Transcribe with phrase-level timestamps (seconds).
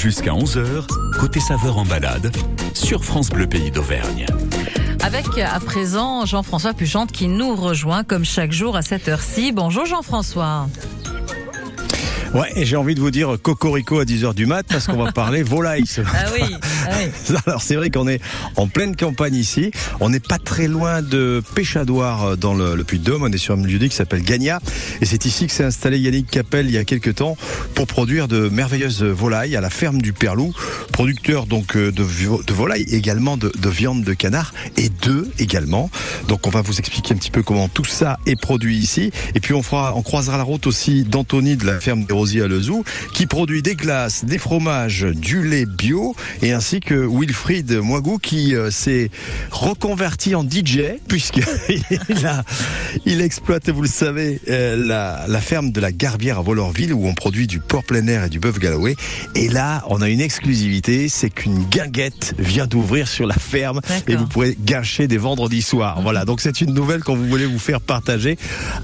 [0.00, 0.86] Jusqu'à 11h,
[1.18, 2.34] côté saveur en balade,
[2.72, 4.24] sur France Bleu Pays d'Auvergne.
[5.02, 9.52] Avec à présent Jean-François Puchante qui nous rejoint comme chaque jour à cette heure-ci.
[9.52, 10.68] Bonjour Jean-François.
[12.32, 15.12] Ouais, et j'ai envie de vous dire cocorico à 10h du mat parce qu'on va
[15.12, 15.84] parler volaille.
[15.98, 16.44] Ah oui,
[17.46, 18.20] Alors c'est vrai qu'on est
[18.56, 19.70] en pleine campagne ici.
[20.00, 23.22] On n'est pas très loin de Péchadoire dans le, Puy-de-Dôme.
[23.22, 24.60] On est sur un lieu qui s'appelle Gagna.
[25.00, 27.36] Et c'est ici que s'est installé Yannick Capel il y a quelques temps
[27.74, 30.52] pour produire de merveilleuses volailles à la ferme du Perlou.
[30.92, 35.90] Producteur donc euh, de, de volailles, également de, de viande de canard et d'œufs également.
[36.28, 39.10] Donc on va vous expliquer un petit peu comment tout ça est produit ici.
[39.34, 42.42] Et puis on fera, on croisera la route aussi d'Anthony de la ferme des Rosiers
[42.42, 42.84] à Lezou,
[43.14, 48.54] qui produit des glaces, des fromages, du lait bio, et ainsi que Wilfried Moigou qui
[48.54, 49.10] euh, s'est
[49.50, 51.40] reconverti en DJ puisque
[52.08, 52.44] il a,
[53.06, 57.06] il exploite, vous le savez, euh, la, la ferme de la Garbière à Volorville où
[57.06, 58.96] on produit du porc plein air et du bœuf Galloway.
[59.34, 64.16] Et là, on a une exclusivité, c'est qu'une guinguette vient d'ouvrir sur la ferme et
[64.16, 66.00] vous pourrez gâcher des vendredis soirs.
[66.02, 68.36] Voilà, donc c'est une nouvelle qu'on voulait vous faire partager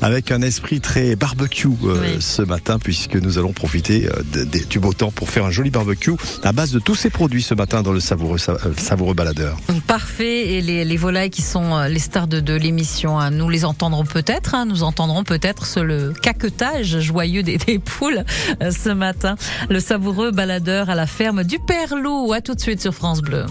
[0.02, 2.16] avec un esprit très barbecue euh, Oui.
[2.20, 5.70] ce matin puisque nous allons profiter de- de- du beau temps pour faire un joli
[5.70, 9.14] barbecue à base de tous ces produits ce matin dans le savoureux, sa- euh, savoureux
[9.14, 9.56] baladeur.
[9.86, 10.54] Parfait.
[10.54, 13.64] Et les, les volailles qui sont euh, les stars de, de l'émission, hein, nous les
[13.64, 14.54] entendrons peut-être.
[14.54, 18.24] hein, nous entendrons peut-être ce- le caquetage joyeux des, des poules
[18.62, 19.36] euh, ce matin.
[19.70, 22.32] Le savoureux baladeur à la ferme du Perlou.
[22.32, 23.46] À tout de suite sur France Bleu.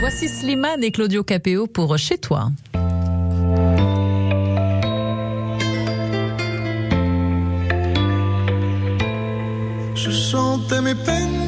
[0.00, 2.50] Voici Slimane et Claudio Capéo pour Chez toi.
[9.94, 11.47] Je chantais mes peines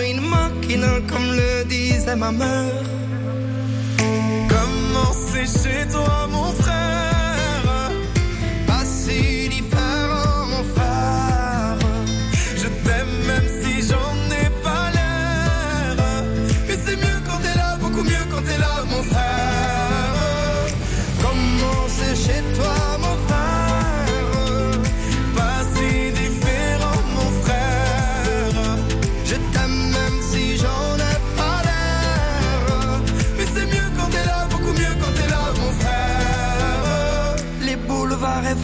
[1.07, 2.83] comme le disait ma mère.
[4.49, 6.80] Comment c'est chez toi, mon frère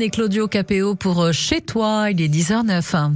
[0.00, 2.10] Et Claudio Capéo pour euh, Chez toi.
[2.10, 3.12] Il est 10h09.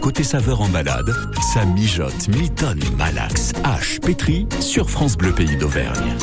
[0.00, 1.14] Côté saveur en balade,
[1.52, 6.16] Ça mijote, mitonne, malaxe, hache, pétri sur France Bleu Pays d'Auvergne.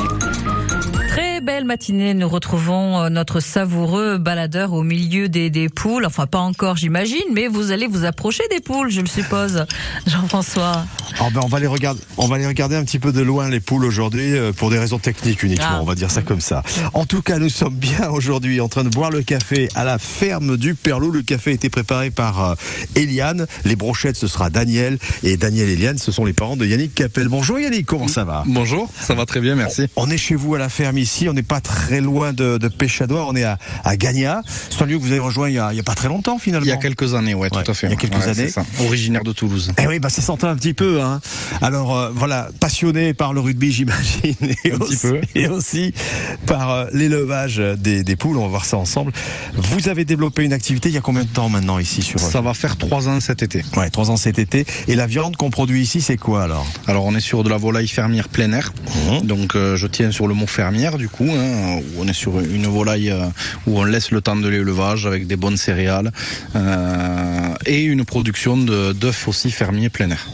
[1.50, 6.06] Belle matinée, nous retrouvons euh, notre savoureux baladeur au milieu des, des poules.
[6.06, 9.66] Enfin, pas encore, j'imagine, mais vous allez vous approcher des poules, je le suppose,
[10.06, 10.86] Jean-François.
[11.20, 13.60] Ben, on va les regarder, on va les regarder un petit peu de loin les
[13.60, 15.66] poules aujourd'hui euh, pour des raisons techniques uniquement.
[15.72, 15.80] Ah.
[15.82, 16.64] On va dire ça comme ça.
[16.94, 19.98] En tout cas, nous sommes bien aujourd'hui en train de boire le café à la
[19.98, 21.10] ferme du Perlou.
[21.10, 22.56] Le café a été préparé par euh,
[22.96, 23.48] Eliane.
[23.66, 26.94] Les brochettes, ce sera Daniel et Daniel et Eliane, ce sont les parents de Yannick
[26.94, 27.28] Capel.
[27.28, 28.44] Bonjour Yannick, comment ça va?
[28.46, 29.88] Bonjour, ça va très bien, merci.
[29.96, 32.68] On est chez vous à la ferme ici, on n'est pas très loin de, de
[32.68, 34.42] Péchadoir, on est à, à Gagna.
[34.70, 36.66] C'est un lieu que vous avez rejoint il y a, pas très longtemps finalement.
[36.66, 37.88] Il y a quelques années, ouais, Ouais, tout à fait.
[37.88, 38.34] il y a quelques Ouais, années.
[38.34, 38.66] c'est ça.
[38.82, 39.72] Originaire de Toulouse.
[39.82, 41.02] Eh oui, bah ça s'entend un petit peu.
[41.02, 41.22] Hein.
[41.62, 44.74] Alors euh, voilà, passionné par le rugby, j'imagine, et,
[45.36, 45.94] et aussi
[46.46, 48.38] par euh, l'élevage des, des poules.
[48.38, 49.12] On va voir ça ensemble.
[49.56, 52.42] Vous avez développé une activité il y a combien de temps maintenant ici sur Ça
[52.42, 53.64] va faire trois ans cet été.
[53.78, 54.66] Ouais, trois ans cet été.
[54.88, 56.68] Et la viande qu'on produit ici, c'est quoi alors?
[56.88, 58.74] Alors on est sur de la volaille fermière plein air.
[59.12, 59.22] Mhm.
[59.28, 61.29] Donc euh, je tiens sur le mot fermière du coup.
[61.36, 63.26] Hein, où on est sur une volaille euh,
[63.68, 66.12] où on laisse le temps de l'élevage avec des bonnes céréales
[66.56, 70.28] euh, et une production d'œufs aussi fermiers plein air.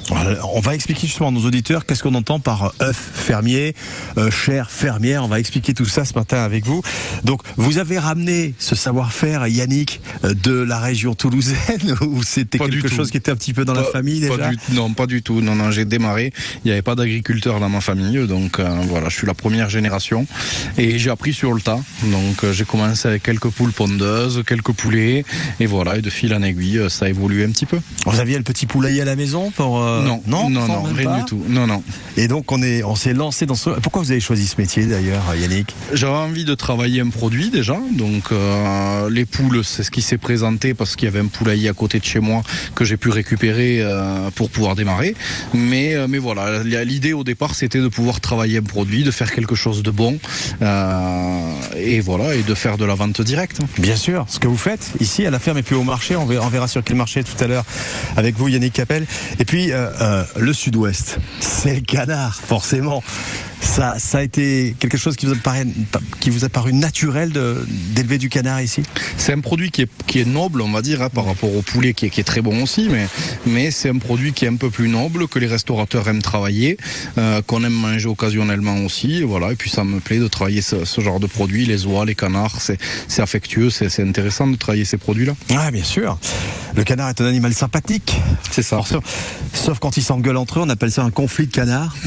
[0.54, 3.76] On va expliquer justement à nos auditeurs qu'est-ce qu'on entend par œuf fermier,
[4.18, 5.24] euh, chair fermière.
[5.24, 6.82] On va expliquer tout ça ce matin avec vous.
[7.24, 12.88] Donc, vous avez ramené ce savoir-faire, Yannick, euh, de la région toulousaine ou c'était quelque
[12.88, 15.22] chose qui était un petit peu dans la famille déjà pas du- Non, pas du
[15.22, 15.42] tout.
[15.42, 16.32] Non, non, j'ai démarré.
[16.64, 19.70] Il n'y avait pas d'agriculteur dans ma famille, donc euh, voilà, je suis la première
[19.70, 20.26] génération
[20.78, 21.80] et j'ai appris sur le tas.
[22.04, 25.26] Donc euh, j'ai commencé avec quelques poules pondeuses, quelques poulets,
[25.60, 27.80] et voilà, et de fil en aiguille, euh, ça a évolué un petit peu.
[28.06, 31.26] Vous aviez le petit poulailler à la maison pour euh, non, non, non, rien du
[31.26, 31.44] tout.
[31.48, 31.84] Non, non.
[32.18, 33.70] Et donc on est, on s'est lancé dans ce.
[33.82, 35.74] Pourquoi vous avez choisi ce métier d'ailleurs, Yannick?
[35.94, 40.18] J'avais envie de travailler un produit déjà, donc euh, les poules, c'est ce qui s'est
[40.18, 42.42] présenté parce qu'il y avait un poulailler à côté de chez moi
[42.76, 45.16] que j'ai pu récupérer euh, pour pouvoir démarrer.
[45.54, 49.56] Mais, mais voilà, l'idée au départ, c'était de pouvoir travailler un produit, de faire quelque
[49.56, 50.20] chose de bon,
[51.78, 53.60] et voilà, et de faire de la vente directe.
[53.78, 56.26] Bien sûr, ce que vous faites ici à la ferme et puis au marché, on
[56.26, 57.66] verra, sur quel marché tout à l'heure
[58.18, 59.06] avec vous Yannick Capel.
[59.40, 63.04] Et puis euh, euh, le sud-ouest, c'est le canard, forcément.
[63.62, 65.66] Ça, ça a été quelque chose qui vous a paru,
[66.20, 68.84] qui vous a paru naturel d'élever du canard ici?
[69.18, 71.62] C'est un produit qui est, qui est noble, on va dire, hein, par rapport au
[71.62, 73.08] poulet qui est, qui est très bon aussi, mais,
[73.46, 76.78] mais c'est un produit qui est un peu plus noble, que les restaurateurs aiment travailler,
[77.18, 79.16] euh, qu'on aime manger occasionnellement aussi.
[79.16, 81.86] Et voilà, et puis ça me plaît de travailler ce, ce genre de produits, les
[81.86, 85.34] oies, les canards, c'est c'est affectueux, c'est intéressant de travailler ces produits-là.
[85.56, 86.18] Ah, bien sûr.
[86.76, 88.16] Le canard est un animal sympathique.
[88.52, 88.78] C'est ça.
[88.78, 89.04] Forcément.
[89.54, 91.96] Sauf quand ils s'engueulent entre eux, on appelle ça un conflit de canard.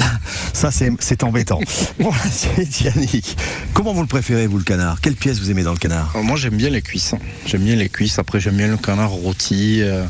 [0.53, 1.61] Ça, c'est c'est embêtant.
[2.01, 3.37] Bon, c'est Yannick.
[3.75, 5.01] Comment vous le préférez, vous, le canard?
[5.01, 6.13] Quelle pièce vous aimez dans le canard?
[6.17, 7.15] Euh, Moi j'aime bien les cuisses.
[7.47, 8.19] J'aime bien les cuisses.
[8.19, 10.05] Après j'aime bien le canard rôti, euh,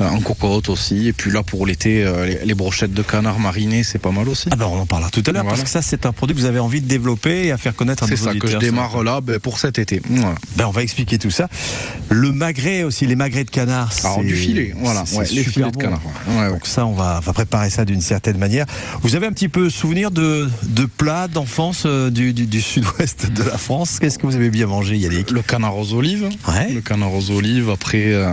[0.00, 1.08] euh, en cocotte aussi.
[1.08, 4.28] Et puis là pour l'été, euh, les, les brochettes de canard marinées, c'est pas mal
[4.28, 4.48] aussi.
[4.52, 5.56] Ah ben on en parlera tout à l'heure Voilà.
[5.56, 7.74] parce que ça c'est un produit que vous avez envie de développer et à faire
[7.74, 10.00] connaître nos C'est ça que je démarre là ben, pour cet été.
[10.08, 10.34] Voilà.
[10.56, 11.48] Ben, on va expliquer tout ça.
[12.10, 13.90] Le magret aussi, les magrets de canard.
[14.02, 16.00] Alors c'est- du filet, voilà, c'est ouais, les filets de canard.
[16.04, 16.34] ouais.
[16.36, 16.50] Ouais, ouais.
[16.50, 18.66] Donc ça, on va, préparer ça d'une certaine manière.
[19.02, 23.30] Vous avez un petit peu souvenir de, de plats d'enfance euh, du, du, du sud-ouest
[23.32, 23.98] de la France?
[24.00, 25.30] Qu'est-ce que vous avez bien mangé, Yannick?
[25.30, 26.28] Le canard aux olives.
[26.72, 27.70] Le canard aux olives.
[27.70, 28.28] Après, euh,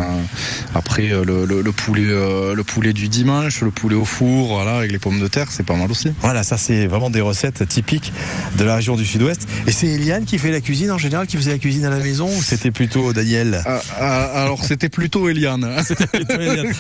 [0.75, 4.47] après euh, le, le- le poulet, euh, le poulet du dimanche, le poulet au four,
[4.56, 6.09] voilà, avec les pommes de terre, c'est pas mal aussi.
[6.21, 8.11] Voilà, ça c'est vraiment des recettes typiques
[8.57, 9.41] de la région du sud-ouest.
[9.68, 12.00] Et c'est Eliane qui fait la cuisine en général, qui faisait la cuisine à la
[12.00, 15.68] maison ou c'était plutôt Daniel Ah, ah, alors c'était plutôt Eliane.
[16.12, 16.74] Plutôt Eliane.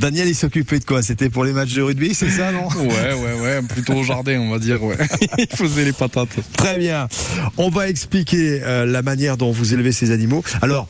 [0.00, 1.02] Daniel, il s'occupait de quoi?
[1.02, 2.68] C'était pour les matchs de rugby, c'est ça, non?
[2.68, 4.96] Ouais, ouais, ouais, plutôt au jardin, on va dire, ouais.
[5.38, 6.36] Il faisait les patates.
[6.56, 7.08] Très bien.
[7.56, 10.42] On va expliquer euh, la manière dont vous élevez ces animaux.
[10.62, 10.88] Alors,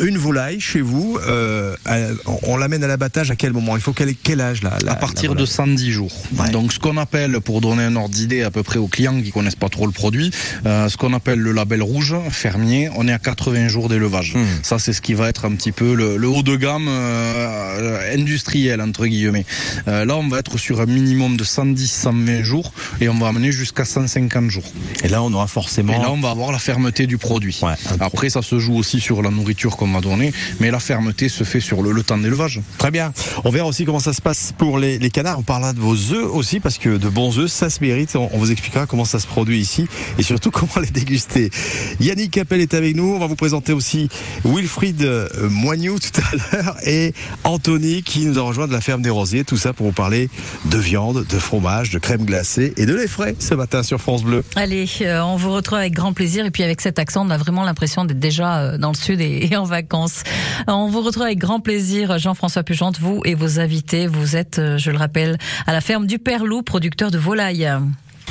[0.00, 3.76] une volaille chez vous, euh, euh, on l'amène à l'abattage à quel moment?
[3.76, 6.12] Il faut ait quel âge là À partir de 110 jours.
[6.36, 6.50] Ouais.
[6.50, 9.30] Donc ce qu'on appelle, pour donner un ordre d'idée à peu près aux clients qui
[9.30, 10.30] connaissent pas trop le produit,
[10.66, 14.34] euh, ce qu'on appelle le label rouge, fermier, on est à 80 jours d'élevage.
[14.34, 14.44] Hmm.
[14.62, 18.14] Ça c'est ce qui va être un petit peu le, le haut de gamme euh,
[18.14, 19.46] industriel entre guillemets.
[19.88, 23.52] Euh, là on va être sur un minimum de 110-120 jours et on va amener
[23.52, 24.64] jusqu'à 150 jours.
[25.02, 25.92] Et là, on aura forcément.
[25.92, 27.58] Et là, on va avoir la fermeté du produit.
[27.62, 31.28] Ouais, Après, ça se joue aussi sur la nourriture qu'on va donner, mais la fermeté
[31.28, 32.60] se fait sur le, le temps d'élevage.
[32.78, 33.12] Très bien.
[33.44, 35.38] On verra aussi comment ça se passe pour les, les canards.
[35.38, 38.14] On parlera de vos œufs aussi, parce que de bons œufs, ça se mérite.
[38.14, 39.86] On, on vous expliquera comment ça se produit ici
[40.18, 41.50] et surtout comment les déguster.
[41.98, 43.14] Yannick Capel est avec nous.
[43.14, 44.08] On va vous présenter aussi
[44.44, 49.02] Wilfried euh, Moignou tout à l'heure et Anthony qui nous a rejoint de la ferme
[49.02, 49.44] des Rosiers.
[49.44, 50.28] Tout ça pour vous parler
[50.66, 54.22] de viande, de fromage, de crème glacée et de lait frais ce matin sur France
[54.24, 54.44] Bleu.
[54.56, 57.38] Allez, euh, on vous retrouve avec grand plaisir et puis avec cet accent, on a
[57.38, 60.22] vraiment l'impression d'être déjà euh, dans le sud et, et en en vacances.
[60.66, 64.06] On vous retrouve avec grand plaisir, Jean-François Pugente, vous et vos invités.
[64.06, 67.70] Vous êtes, euh, je le rappelle, à la ferme du Père Loup, producteur de volailles.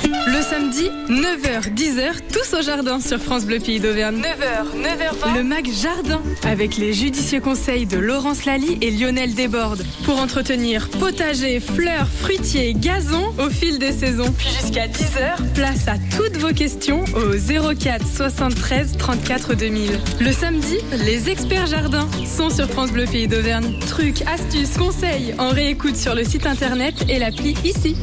[0.02, 4.16] Le samedi, 9h, 10h, tous au jardin sur France Bleu Pays d'Auvergne.
[4.16, 5.36] 9h, 9h20.
[5.36, 9.84] Le MAC Jardin, avec les judicieux conseils de Laurence Lally et Lionel Desbordes.
[10.04, 14.32] Pour entretenir potager, fleurs, fruitiers, gazon au fil des saisons.
[14.38, 19.98] Puis jusqu'à 10h, place à toutes vos questions au 04 73 34 2000.
[20.20, 23.78] Le samedi, les experts jardins sont sur France Bleu Pays d'Auvergne.
[23.86, 27.96] Trucs, astuces, conseils en réécoute sur le site internet et l'appli ici.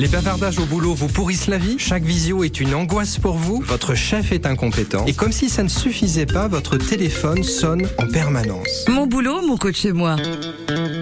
[0.00, 3.62] Les bavardages au boulot vous pourrissent la vie Chaque visio est une angoisse pour vous
[3.66, 8.06] Votre chef est incompétent Et comme si ça ne suffisait pas, votre téléphone sonne en
[8.06, 8.86] permanence.
[8.88, 10.16] Mon boulot, mon coach chez moi.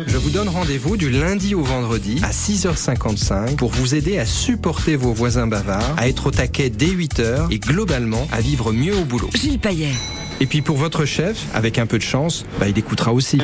[0.09, 4.97] Je vous donne rendez-vous du lundi au vendredi à 6h55 pour vous aider à supporter
[4.97, 9.05] vos voisins bavards, à être au taquet dès 8h et globalement à vivre mieux au
[9.05, 9.31] boulot.
[9.33, 9.93] Gilles Payet.
[10.41, 13.39] Et puis pour votre chef, avec un peu de chance, bah, il écoutera aussi.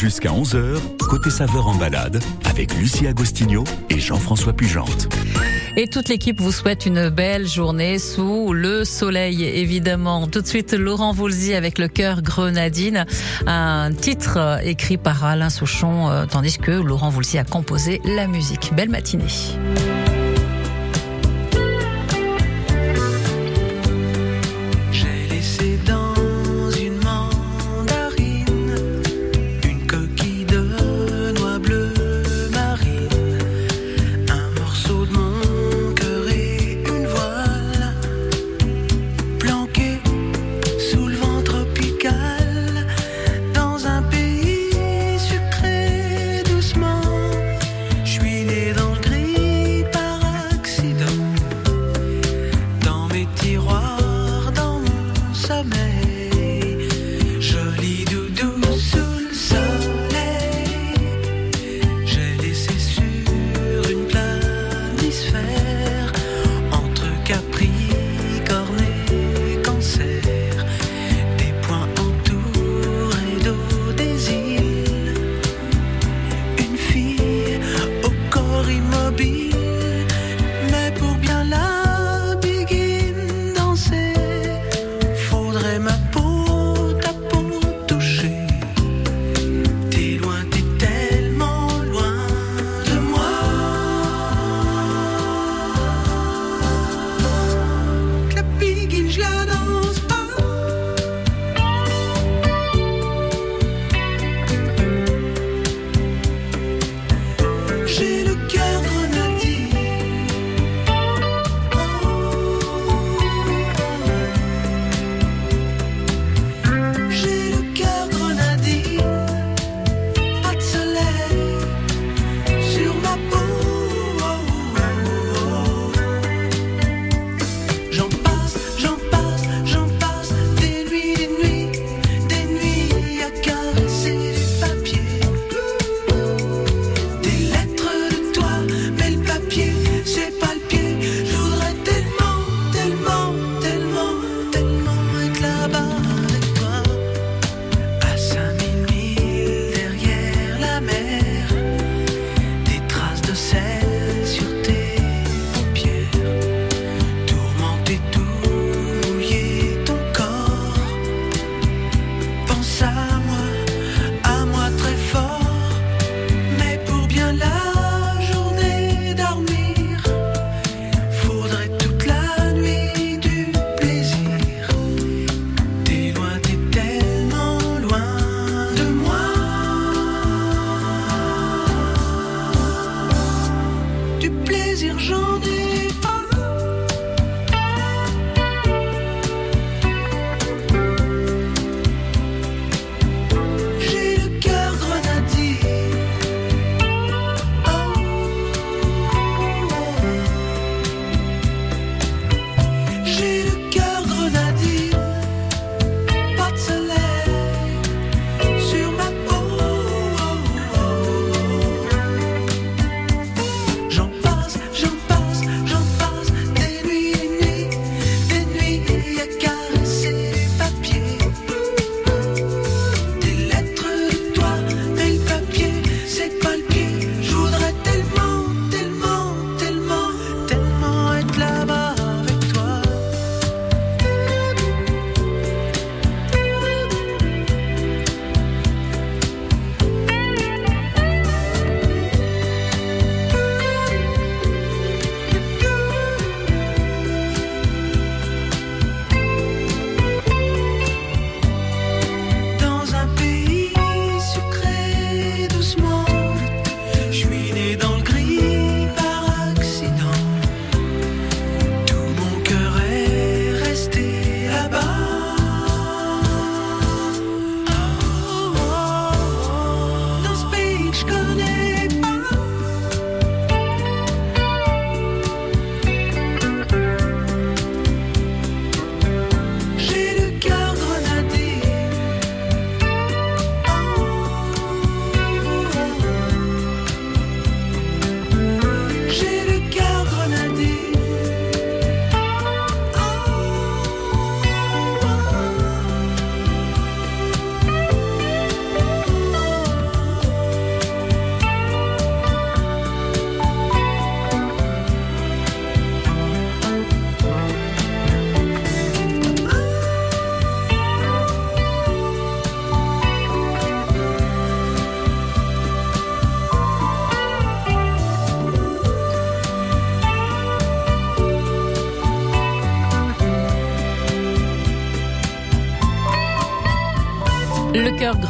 [0.00, 0.78] Jusqu'à 11h,
[1.10, 5.14] côté saveur en balade, avec Lucie Agostinho et Jean-François Pugente.
[5.76, 10.26] Et toute l'équipe vous souhaite une belle journée sous le soleil, évidemment.
[10.26, 13.04] Tout de suite, Laurent Voulzy avec le cœur grenadine,
[13.46, 18.72] un titre écrit par Alain Souchon, euh, tandis que Laurent Voulzy a composé la musique.
[18.74, 19.26] Belle matinée.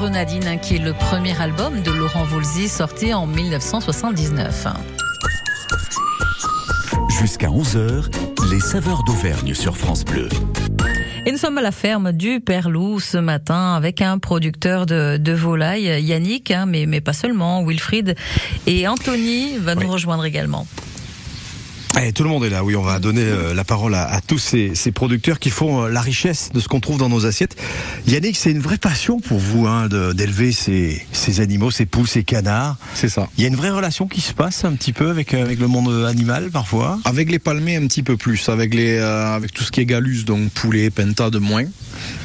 [0.01, 4.67] Grenadine, qui est le premier album de Laurent Voulzy sorti en 1979.
[7.21, 8.07] Jusqu'à 11h,
[8.51, 10.31] les saveurs d'Auvergne sur France Bleu.
[11.27, 15.33] Et nous sommes à la ferme du Perlou ce matin avec un producteur de, de
[15.33, 18.15] volailles, Yannick, hein, mais, mais pas seulement, Wilfried
[18.67, 20.67] et Anthony va nous rejoindre également.
[21.99, 24.21] Eh, tout le monde est là, oui, on va donner euh, la parole à, à
[24.21, 27.27] tous ces, ces producteurs qui font euh, la richesse de ce qu'on trouve dans nos
[27.27, 27.57] assiettes.
[28.07, 32.23] Yannick, c'est une vraie passion pour vous hein, d'élever ces, ces animaux, ces poules, ces
[32.23, 32.77] canards.
[32.95, 33.29] C'est ça.
[33.37, 35.59] Il y a une vraie relation qui se passe un petit peu avec, euh, avec
[35.59, 37.01] le monde animal parfois?
[37.05, 39.87] Avec les palmiers un petit peu plus, avec les euh, avec tout ce qui est
[39.87, 41.65] galus, donc poulet, penta de moins.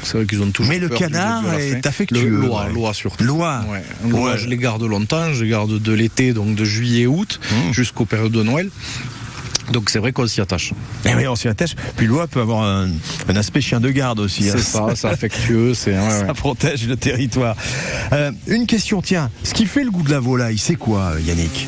[0.04, 0.72] C'est vrai qu'ils ont toujours.
[0.72, 2.72] Mais le canard est affectueux, Le Loa, ouais.
[2.72, 3.24] Loa surtout.
[3.24, 3.64] Loa.
[3.68, 3.82] Ouais.
[4.08, 4.38] Loa, Ouais.
[4.38, 7.72] je les garde longtemps, je les garde de l'été, donc de juillet août Mmh.
[7.72, 8.70] jusqu'aux périodes de Noël.
[9.72, 10.72] Donc c'est vrai qu'on s'y attache.
[11.04, 11.74] Eh oui, on s'y attache.
[11.96, 12.88] Puis l'oie peut avoir un,
[13.28, 14.48] un aspect chien de garde aussi.
[14.48, 14.52] hein.
[14.56, 15.92] C'est ça, c'est affectueux, c'est.
[15.92, 16.26] ouais, ouais.
[16.26, 17.56] Ça protège le territoire.
[18.12, 21.66] Euh, une question, tiens, ce qui fait le goût de la volaille, c'est quoi, Yannick?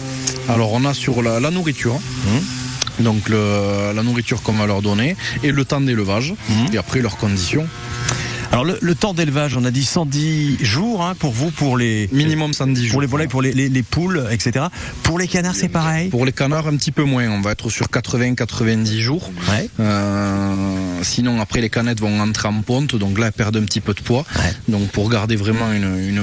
[0.48, 1.94] Alors on a sur la, la nourriture.
[1.96, 3.02] Mmh.
[3.04, 6.74] Donc le- la nourriture qu'on va leur donner et le temps d'élevage Mmh.
[6.74, 7.66] et après leurs conditions.
[8.50, 12.08] Alors le, le temps d'élevage, on a dit 110 jours hein, pour vous, pour les
[12.12, 12.92] Minimum 110 jours.
[12.92, 14.66] pour les volailles, pour les, les- les poules, etc.
[15.02, 16.08] Pour les canards, c'est pareil?
[16.08, 17.28] Pour les canards, un petit peu moins.
[17.28, 19.30] On va être sur 80-90 jours.
[19.50, 19.68] Ouais.
[19.80, 20.54] Euh,
[21.02, 22.96] sinon, après, les canettes vont entrer en ponte.
[22.96, 24.24] Donc là, elles perdent un petit peu de poids.
[24.36, 24.52] Ouais.
[24.68, 26.22] Donc pour garder vraiment une, une-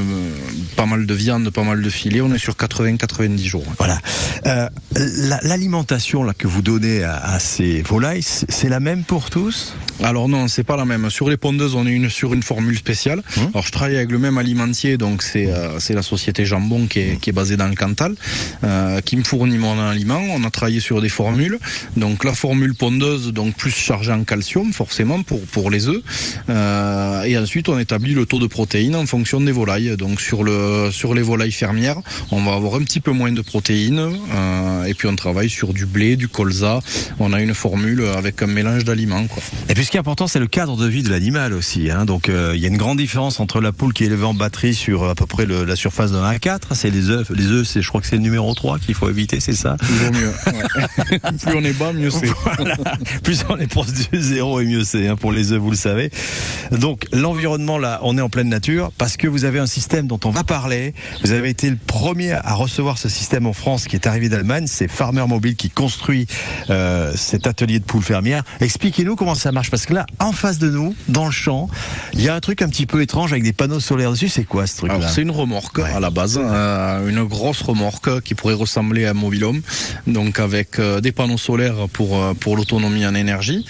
[0.75, 3.65] pas mal de viande, pas mal de filets, on est sur 80-90 jours.
[3.77, 3.99] Voilà.
[4.47, 9.03] Euh, la- L'alimentation là que vous donnez à, à ces volailles, c'est c'est la même
[9.03, 9.73] pour tous?
[10.03, 11.09] Alors non, c'est pas la même.
[11.09, 13.21] Sur les pondeuses, on est une, sur une formule spéciale.
[13.37, 13.49] Hum.
[13.53, 17.19] Alors je travaille avec le même alimentier, donc c'est euh, la société Jambon qui est,
[17.19, 18.15] qui est basée dans le Cantal,
[18.63, 20.21] euh, qui me fournit mon aliment.
[20.31, 21.59] On a travaillé sur des formules.
[21.97, 26.01] Donc la formule pondeuse, donc plus chargée en calcium forcément pour pour les œufs.
[26.49, 29.97] Euh, et ensuite on établit le taux de protéines en fonction des volailles.
[29.97, 31.99] Donc sur le sur les volailles fermières,
[32.31, 34.01] on va avoir un petit peu moins de protéines.
[34.87, 36.79] et puis on travaille sur du blé, du colza.
[37.19, 39.27] On a une formule avec un mélange d'aliments.
[39.69, 41.89] Et puis ce qui est important, c'est le cadre de vie de l'animal aussi.
[41.91, 42.04] Hein.
[42.05, 44.33] Donc euh, il y a une grande différence entre la poule qui est élevée en
[44.33, 46.59] batterie sur à peu près le- la surface d'un A4.
[46.73, 47.29] C'est les œufs.
[47.31, 49.77] Les œufs, c'est, je crois que c'est le numéro 3 qu'il faut éviter, c'est ça?
[49.79, 50.31] Toujours mieux.
[50.47, 51.19] ouais.
[51.19, 52.27] plus on est bas, mieux c'est.
[52.55, 52.75] Voilà.
[53.23, 55.77] Plus on est proche du zéro et mieux c'est hein, pour les œufs, vous le
[55.77, 56.11] savez.
[56.71, 60.19] Donc l'environnement là, on est en pleine nature parce que vous avez un système dont
[60.25, 60.93] on va parler.
[61.23, 64.65] Vous avez été le premier à recevoir ce système en France qui est arrivé d'Allemagne.
[64.67, 66.27] C'est Farmer Mobile qui construit
[66.69, 68.43] euh, cet atelier de poules fermières.
[68.61, 71.69] Expliquez-nous comment ça marche parce que là, en face de nous, dans le champ,
[72.13, 74.29] il y a un truc un petit peu étrange avec des panneaux solaires dessus.
[74.29, 75.91] C'est quoi ce truc-là Alors c'est une remorque Ouais.
[75.91, 79.61] à la base, euh, une grosse remorque qui pourrait ressembler à un mobilhome,
[80.07, 83.65] donc avec euh, des panneaux solaires pour euh, pour l'autonomie en énergie.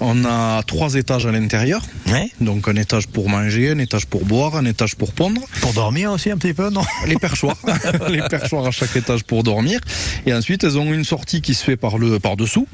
[0.00, 2.30] On a trois étages à l'intérieur, Ouais.
[2.40, 6.12] donc un étage pour manger, un étage pour boire, un étage pour pondre, Pour dormir
[6.12, 7.56] aussi un petit peu, non les perchoirs,
[8.08, 9.80] les perchoirs à chaque étage pour dormir,
[10.26, 12.66] et ensuite elles ont une sortie qui se fait par le par dessous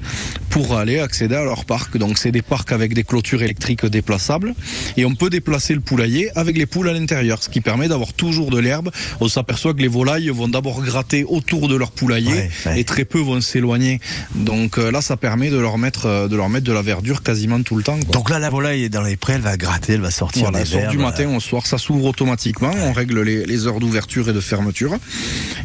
[0.50, 1.96] pour aller accéder à leur parc.
[1.98, 4.54] Donc c'est des parcs avec des clôtures électriques déplaçables
[4.96, 8.12] et on peut déplacer le poulailler avec les poules à l'intérieur, ce qui permet d'avoir
[8.12, 8.90] toujours de l'herbe.
[9.20, 12.80] On s'aperçoit que les volailles vont d'abord gratter autour de leur poulailler Ouais, ouais.
[12.80, 14.00] et très peu vont s'éloigner.
[14.34, 17.22] Donc euh, là, ça permet de leur mettre euh, de leur mettre de la verdure
[17.22, 17.98] quasiment tout le temps.
[17.98, 18.12] quoi.
[18.12, 20.60] Donc là, la volaille est dans les prés, elle va gratter, elle va sortir Voilà,
[20.60, 21.00] elle sort du verbes.
[21.00, 24.96] matin au soir, ça s'ouvre automatiquement, on règle les, les heures d'ouverture et de fermeture.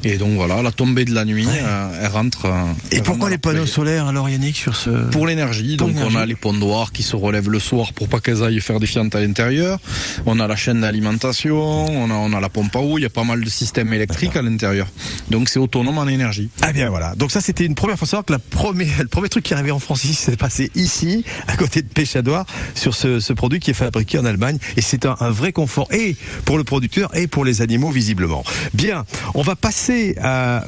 [0.03, 2.45] Et donc voilà, la tombée de la nuit, euh, elle rentre.
[2.45, 2.49] euh,
[2.91, 6.15] Et elle pourquoi rentre les panneaux solaires alors Yannick sur ce Pour l'énergie, donc on
[6.15, 9.13] a les pondoirs qui se relèvent le soir pour pas qu'elles aillent faire des fientes
[9.15, 9.79] à l'intérieur.
[10.25, 13.05] On a la chaîne d'alimentation, on a, on a la pompe à eau, il y
[13.05, 14.87] a pas mal de systèmes électriques à l'intérieur.
[15.29, 16.49] Donc c'est autonome en énergie.
[16.61, 17.15] Ah bien voilà.
[17.15, 19.55] Donc ça c'était une première fois savoir que la première, le premier truc qui est
[19.55, 23.59] arrivé en France ici, c'est passé ici, à côté de Péchadoir, sur ce, ce produit
[23.59, 24.57] qui est fabriqué en Allemagne.
[24.77, 28.43] Et c'est un, vrai confort et pour le producteur et pour les animaux visiblement.
[28.73, 30.15] Bien, on va passer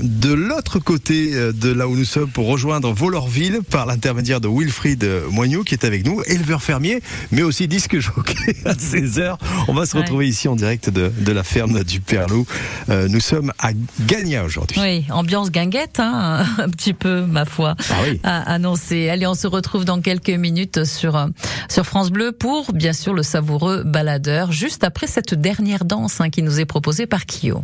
[0.01, 4.47] de l'autre côté euh, de là où nous sommes pour rejoindre Volorville par l'intermédiaire de
[4.47, 8.32] Wilfried euh, Moignou qui est avec nous, éleveur fermier, mais aussi disque jockey
[8.65, 9.37] à 16h.
[9.67, 10.01] On va se Ouais.
[10.01, 12.45] retrouver ici en direct de, de la ferme du Perlou.
[12.89, 13.69] Euh, nous sommes à
[14.01, 14.79] Gagna aujourd'hui.
[14.81, 17.75] Oui, ambiance guinguette, hein, un petit peu, ma foi.
[17.89, 18.19] Ah oui.
[18.23, 19.09] à annoncer.
[19.09, 21.27] Allez, on se retrouve dans quelques minutes sur euh,
[21.69, 26.29] sur France Bleu pour bien sûr le savoureux baladeur, juste après cette dernière danse hein,
[26.29, 27.63] qui nous est proposée par Kyo.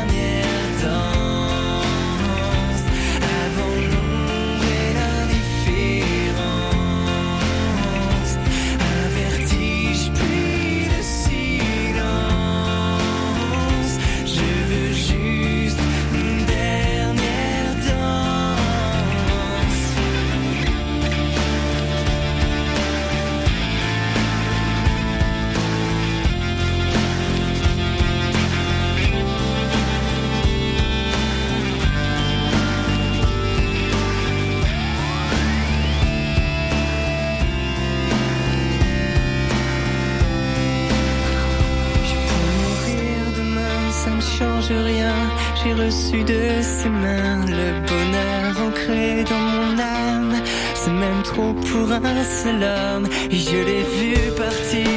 [46.19, 50.33] de ses mains le bonheur ancré dans mon âme.
[50.75, 53.07] C'est même trop pour un seul homme.
[53.29, 54.87] Et je l'ai vu partir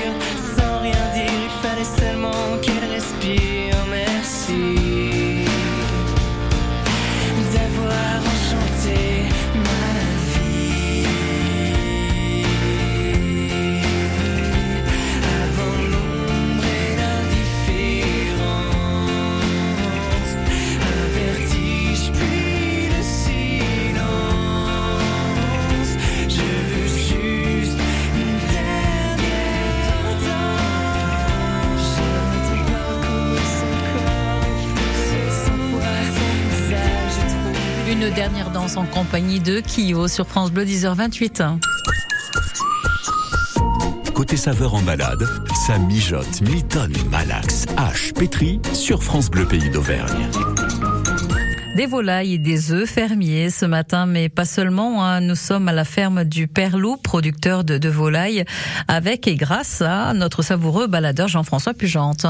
[38.76, 41.58] en compagnie de Kyo sur France Bleu 10h28.
[44.12, 45.26] Côté saveur en balade,
[45.66, 50.28] ça mijote, mitonne, malaxe, hache, pétri sur France Bleu Pays d'Auvergne.
[51.76, 55.04] Des volailles et des œufs fermiers ce matin, mais pas seulement.
[55.04, 55.20] hein.
[55.20, 58.44] Nous sommes à la ferme du Père Loup, producteur de, de volailles,
[58.86, 62.26] avec et grâce à notre savoureux baladeur Jean-François Pugente.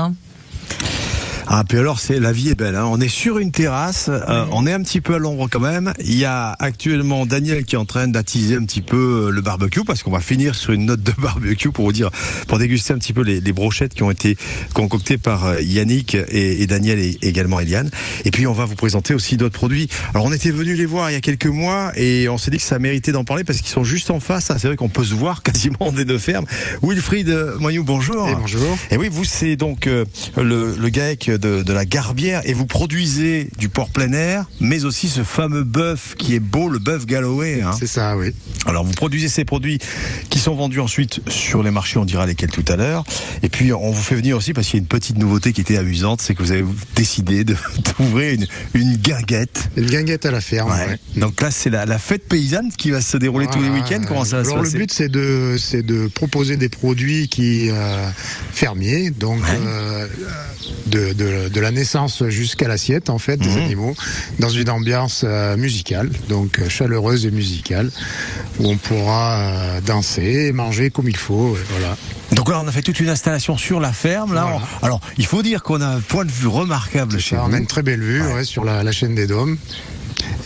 [1.47, 2.75] Ah, puis alors, c'est la vie est belle.
[2.75, 2.87] Hein.
[2.87, 5.93] On est sur une terrasse, euh, on est un petit peu à l'ombre quand même.
[6.01, 9.41] Il y a actuellement Daniel qui est en train d'attiser un petit peu euh, le
[9.43, 12.11] barbecue parce qu'on va finir sur une note de barbecue pour vous dire,
[12.49, 14.39] pour déguster un petit peu les, les brochettes qui ont été
[14.73, 17.91] concoctées par euh, Yannick et, et Daniel et également Eliane.
[18.25, 19.89] Et puis, on va vous présenter aussi d'autres produits.
[20.15, 22.57] Alors, on était venu les voir il y a quelques mois et on s'est dit
[22.57, 24.51] que ça méritait d'en parler parce qu'ils sont juste en face.
[24.51, 26.47] Ah, C'est vrai qu'on peut se voir quasiment des deux fermes.
[26.83, 27.29] Wilfried
[27.61, 28.29] Moyou, bonjour.
[28.29, 28.79] Et bonjour.
[28.91, 30.05] Et oui, vous, c'est donc euh,
[30.37, 34.85] le, le GAEC de, de la Garbière et vous produisez du porc plein air, mais
[34.85, 37.61] aussi ce fameux bœuf qui est beau, le bœuf Galloway.
[37.63, 37.73] Hein.
[37.79, 38.33] C'est ça, oui.
[38.67, 39.79] Alors, vous produisez ces produits
[40.31, 43.05] qui sont vendus ensuite sur les marchés, on dira lesquels tout à l'heure.
[43.43, 45.61] Et puis, on vous fait venir aussi parce qu'il y a une petite nouveauté qui
[45.61, 46.65] était amusante, c'est que vous avez
[46.97, 47.57] décidé de-
[47.99, 49.69] d'ouvrir une, une guinguette.
[49.77, 50.71] Une guinguette à la ferme.
[50.71, 50.87] Ouais.
[50.87, 51.21] ouais.
[51.21, 54.03] Donc là, c'est la, la fête paysanne qui va se dérouler tous les week-ends.
[54.09, 57.29] Comment ça va se Alors passer le but c'est de c'est de proposer des produits
[57.29, 58.09] qui euh,
[58.53, 59.59] fermiers donc Ouais.
[59.67, 60.07] euh,
[60.87, 63.59] de, de, de la naissance jusqu'à l'assiette en fait des Mhm.
[63.65, 63.95] animaux
[64.39, 67.91] dans une ambiance euh, musicale donc euh, chaleureuse et musicale
[68.61, 71.97] où on pourra euh, danser et manger comme il faut voilà.
[72.33, 74.35] Donc là, on a fait toute une installation sur la ferme.
[74.35, 74.61] Là, Voilà.
[74.83, 77.53] on- alors, il faut dire qu'on a un point de vue remarquable chez Ça, on
[77.53, 78.35] a une très belle vue Ouais.
[78.35, 79.57] ouais, sur la, la chaîne des Dômes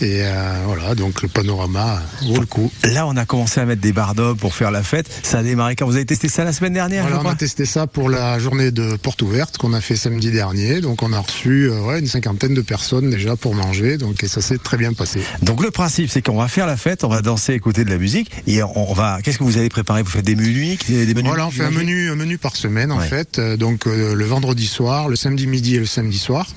[0.01, 2.71] et euh, voilà donc le panorama vaut le coup.
[2.83, 5.09] Là, on a commencé à mettre des barres d'hommes pour faire la fête.
[5.23, 5.85] Ça a démarré quand?
[5.85, 8.39] Vous avez testé ça la semaine dernière, Voilà, je on a testé ça pour la
[8.39, 10.81] journée de porte ouverte qu'on a fait samedi dernier.
[10.81, 13.97] Donc on a reçu euh, ouais, une cinquantaine de personnes déjà pour manger.
[13.97, 15.21] Donc et ça s'est très bien passé.
[15.41, 17.97] Donc le principe, c'est qu'on va faire la fête, on va danser, écouter de la
[17.97, 19.19] musique, et on va.
[19.23, 20.01] Qu'est-ce que vous allez préparer?
[20.03, 22.55] Vous faites des menus, des des menus Voilà, on fait un menu, un menu par
[22.55, 23.07] semaine en Ouais.
[23.07, 23.39] fait.
[23.39, 26.47] Euh, donc euh, le vendredi soir, le samedi midi et le samedi soir.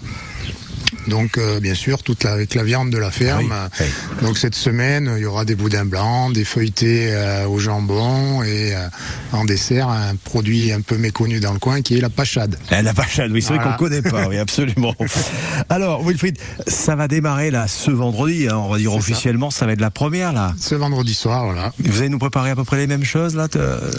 [1.08, 3.50] Donc euh, bien sûr toute la, avec la viande de la ferme.
[3.52, 3.86] Ah oui.
[4.22, 8.74] Donc cette semaine il y aura des boudins blancs, des feuilletés euh, au jambon et
[8.74, 8.86] euh,
[9.32, 12.56] en dessert un produit un peu méconnu dans le coin qui est la pachade.
[12.70, 14.94] Eh, La pachade, oui, c'est vrai qu'on connaît pas, oui, absolument.
[15.68, 18.96] Alors, Wilfried, ça va démarrer là ce vendredi, hein, on va dire ça.
[18.96, 19.66] officiellement, ça.
[19.66, 20.54] va être la première là.
[20.58, 21.72] Ce vendredi soir, voilà.
[21.78, 23.48] Vous allez nous préparer à peu près les mêmes choses là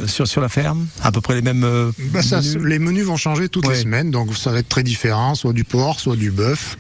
[0.07, 1.63] sur sur la ferme, à peu près les mêmes.
[1.63, 2.57] euh, Bah, ça, menus?
[2.63, 3.75] les menus vont changer toutes Ouais.
[3.75, 6.77] les semaines, donc ça va être très différent, soit du porc, soit du bœuf.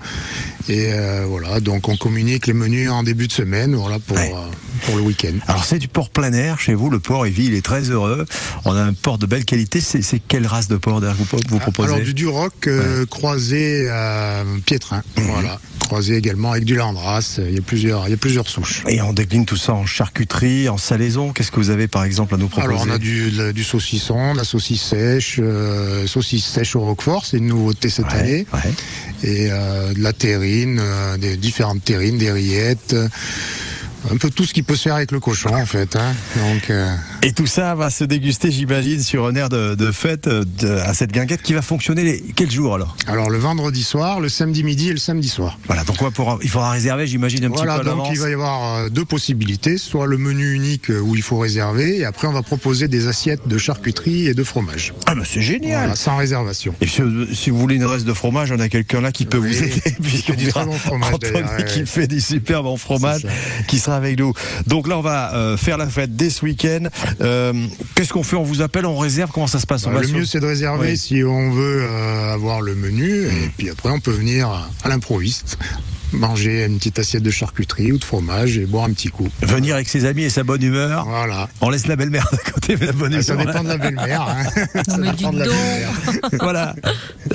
[0.69, 4.31] Et euh, voilà, donc on communique les menus en début de semaine, voilà, pour, Ouais.
[4.33, 5.33] euh, pour le week-end.
[5.47, 8.25] Alors c'est du porc plein air chez vous, le porc vit, il est très heureux.
[8.63, 9.81] On a un porc de belle qualité.
[9.81, 14.43] C'est quelle race de porc que vous, vous proposez Alors du Duroc euh, croisé à
[14.65, 15.23] Piétrin, Mhm.
[15.25, 15.59] voilà.
[15.79, 17.39] Croisé également avec du Landras.
[17.45, 18.83] Il y a plusieurs, il y a plusieurs souches.
[18.87, 21.33] Et on décline tout ça en charcuterie, en salaison.
[21.33, 22.73] Qu'est-ce que vous avez par exemple à nous proposer?
[22.73, 25.41] Alors on a du, du saucisson, de la saucisse sèche,
[26.07, 28.45] saucisse sèche au Roquefort, c'est une nouveauté cette Ouais, année.
[29.23, 29.49] Et
[30.03, 32.93] la terrine, euh, des différentes terrines, des rillettes.
[32.93, 33.07] euh,
[34.11, 35.95] un peu tout ce qui peut se faire avec le cochon en fait.
[35.95, 36.13] Hein.
[36.69, 40.43] Euh, Et tout ça va se déguster, j'imagine, sur un air de, de fête euh,
[40.59, 44.19] de- à cette guinguette qui va fonctionner les, quel jour alors alors le vendredi soir,
[44.19, 45.57] le samedi midi et le samedi soir.
[45.67, 48.19] Voilà, donc on va pouvoir- il faudra réserver, j'imagine, un Voilà, petit peu donc il
[48.19, 51.99] va y avoir euh, deux possibilités, soit le menu unique euh, où il faut réserver,
[51.99, 54.93] et après on va proposer des assiettes de charcuterie et de fromage.
[55.05, 56.75] Ah, mais c'est génial Voilà, sans réservation.
[56.81, 57.01] Et si,
[57.33, 59.63] si vous voulez une reste de fromage, on a quelqu'un là qui peut Oui, vous
[59.63, 63.25] aider, puisqu'on du très bon fromage, Anthony qui fait du super bon fromage,
[63.69, 64.33] qui sera avec nous.
[64.67, 66.89] Donc là, on va euh, faire la fête dès ce week-end.
[67.21, 67.53] Euh,
[67.95, 68.35] Qu'est-ce qu'on fait?
[68.35, 69.31] On vous appelle, on réserve?
[69.31, 69.85] Comment ça se passe?
[69.85, 70.97] On Bah, va le mieux c'est de réserver Oui.
[70.97, 74.47] si on veut euh, avoir le menu, et puis après on peut venir
[74.83, 75.57] à l'improviste,
[76.13, 79.27] manger une petite assiette de charcuterie ou de fromage et boire un petit coup.
[79.41, 81.05] venir avec ses amis et sa bonne humeur.
[81.07, 81.49] Voilà.
[81.61, 83.23] On laisse la belle-mère de côté, mais la bonne Ah, humeur.
[83.23, 84.21] Ça dépend de la belle-mère.
[84.21, 84.81] hein.
[84.87, 85.89] Ça Mais dépend de la belle-mère.
[86.41, 86.75] voilà.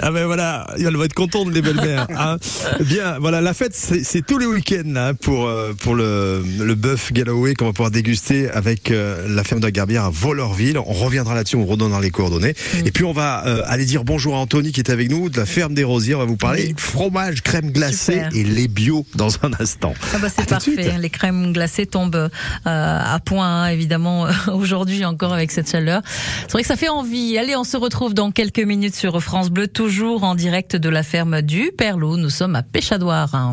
[0.02, 2.06] Ah ben voilà, elle va être contente les belles-mères.
[2.16, 2.36] hein.
[2.80, 7.12] Bien, voilà, la fête c'est tous les week-ends là, pour euh, pour le le bœuf
[7.12, 10.78] Galloway qu'on va pouvoir déguster avec euh, la ferme de la Garbière à Vollerville.
[10.78, 12.54] On reviendra là-dessus, on redonnera les coordonnées.
[12.84, 15.36] Et puis on va euh, aller dire bonjour à Anthony qui est avec nous de
[15.38, 16.14] la ferme des Rosiers.
[16.14, 16.74] On va vous parler Oui.
[16.76, 18.30] fromage, crème glacée Super.
[18.34, 19.94] et lait bio dans un instant.
[20.14, 20.96] Ah bah c'est parfait.
[20.98, 22.28] Les crèmes glacées tombent euh,
[22.66, 26.02] à point, hein, évidemment, aujourd'hui encore avec cette chaleur.
[26.42, 27.36] C'est vrai que ça fait envie.
[27.38, 31.02] Allez, on se retrouve dans quelques minutes sur France Bleu, toujours en direct de la
[31.02, 32.16] ferme du Perlot.
[32.16, 33.34] Nous sommes à Péchadoire.
[33.34, 33.52] hein.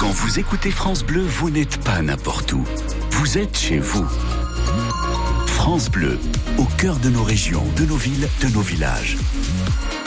[0.00, 2.64] Quand vous écoutez France Bleu, vous n'êtes pas n'importe où.
[3.12, 4.06] Vous êtes chez vous.
[5.46, 6.18] France Bleu,
[6.58, 9.16] au cœur de nos régions, de nos villes, de nos villages.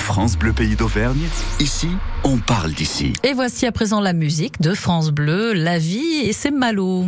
[0.08, 1.28] France Bleu Pays d'Auvergne,
[1.60, 1.89] ici,
[2.24, 3.12] on parle d'ici.
[3.26, 7.08] Et voici à présent la musique de France Bleu, La vie et ses malots.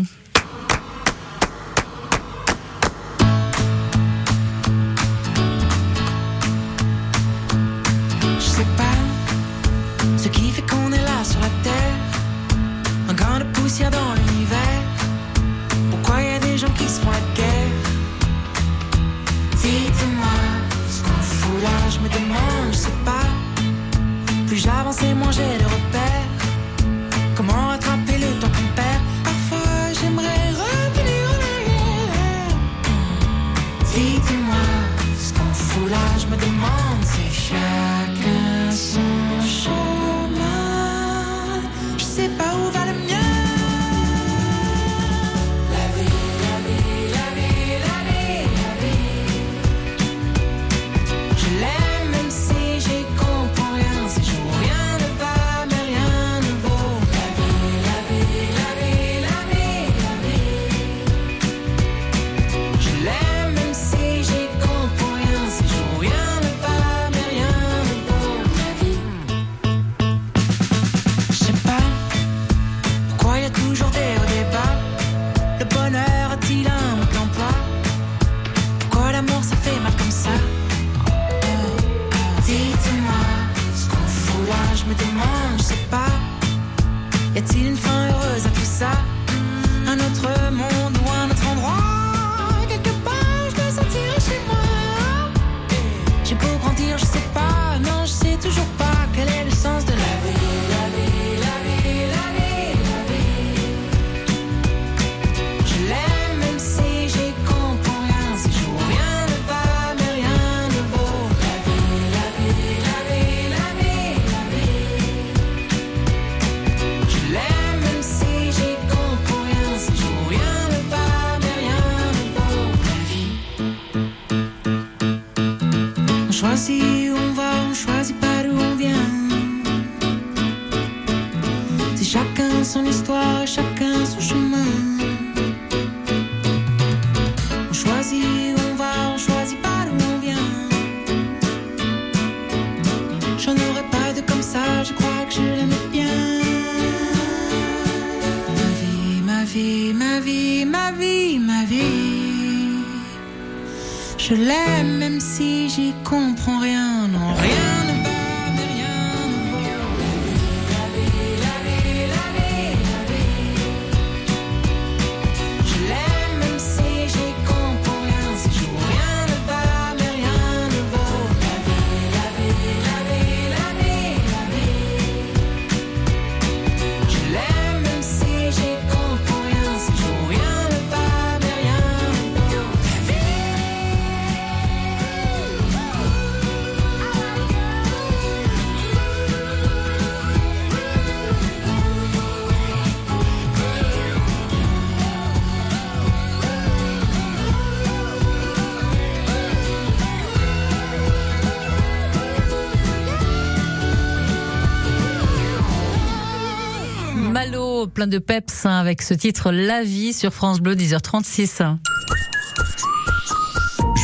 [208.00, 211.76] Plein de peps hein, avec ce titre La vie sur France Bleu 10h36.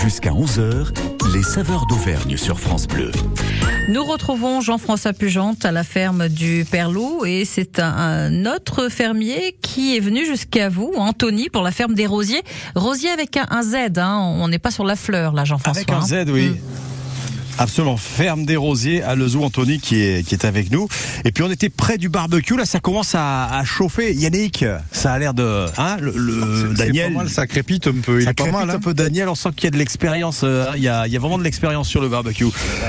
[0.03, 0.88] Jusqu'à 11h,
[1.34, 3.13] les saveurs d'Auvergne sur France Bleu.
[3.88, 9.55] Nous retrouvons Jean-François Pugente à la ferme du Perlou et c'est un, un autre fermier
[9.62, 12.43] qui est venu jusqu'à vous, Anthony, pour la ferme des Rosiers.
[12.75, 14.19] Rosier avec un, un Z, hein.
[14.19, 15.84] on n'est pas sur la fleur là, Jean-François.
[15.84, 16.49] Avec un Z, oui.
[16.49, 16.55] Mm.
[17.58, 20.88] Absolument, ferme des rosiers à Lezou, Anthony qui est, qui est avec nous.
[21.24, 24.13] Et puis on était près du barbecue, là ça commence à, à chauffer.
[24.13, 25.65] Yannick, ça a l'air de...
[25.78, 28.20] Hein, le, le- C'est Daniel, pas mal, ça crépite un peu.
[28.20, 28.70] Il ça est pas crépite mal.
[28.70, 28.80] un hein.
[28.80, 31.15] peu Daniel, on sent qu'il y a de l'expérience, euh, il y, a, il y
[31.15, 32.46] a vraiment de l'expérience sur le barbecue.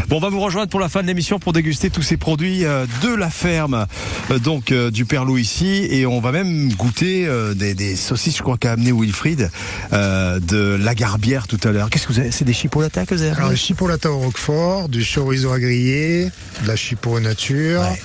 [0.08, 2.64] Bon, on va vous rejoindre pour la fin de l'émission pour déguster tous ces produits
[2.64, 3.86] euh, de la ferme,
[4.30, 8.36] euh, donc euh, du Perlou ici, et on va même goûter euh, des, des saucisses,
[8.36, 9.50] je crois qu'a amené Wilfried,
[9.92, 11.88] euh, de la garbière tout à l'heure.
[11.90, 12.30] Qu'est-ce que vous avez?
[12.32, 14.55] C'est des chipolatas que vous avez Alors, amenés le chipolata au roquefort,
[14.88, 16.30] du chorizo à griller,
[16.62, 17.80] de la chipo nature.
[17.82, 18.00] Ouais.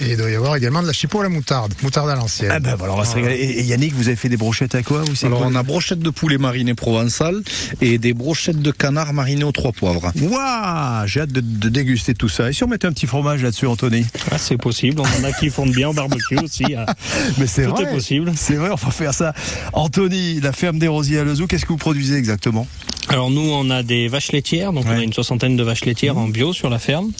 [0.00, 2.50] Et il doit y avoir également de la chipo à la moutarde, moutarde à l'ancienne.
[2.52, 3.36] Ah ben voilà, on va se régaler.
[3.36, 6.00] Et, Yannick, vous avez fait des brochettes à quoi vous Alors quoi on a brochettes
[6.00, 7.40] de poulet mariné provençal
[7.80, 10.10] et des brochettes de canard marinées aux trois poivres.
[10.20, 12.48] Waouh J'ai hâte de, de déguster tout ça.
[12.50, 14.04] Et si on mettait un petit fromage là-dessus, Anthony?
[14.32, 15.00] Ah, c'est possible.
[15.00, 16.74] On en a qui font bien au barbecue aussi.
[16.76, 16.86] ah.
[17.38, 17.84] Mais c'est Tout vrai.
[17.84, 18.32] est possible.
[18.34, 19.34] C'est vrai, on va faire ça.
[19.72, 22.66] Anthony, la ferme des Rosiers à Lezou, qu'est-ce que vous produisez exactement?
[23.12, 26.16] Alors nous, on a des vaches laitières, donc on a une soixantaine de vaches laitières
[26.16, 27.12] en bio sur la ferme.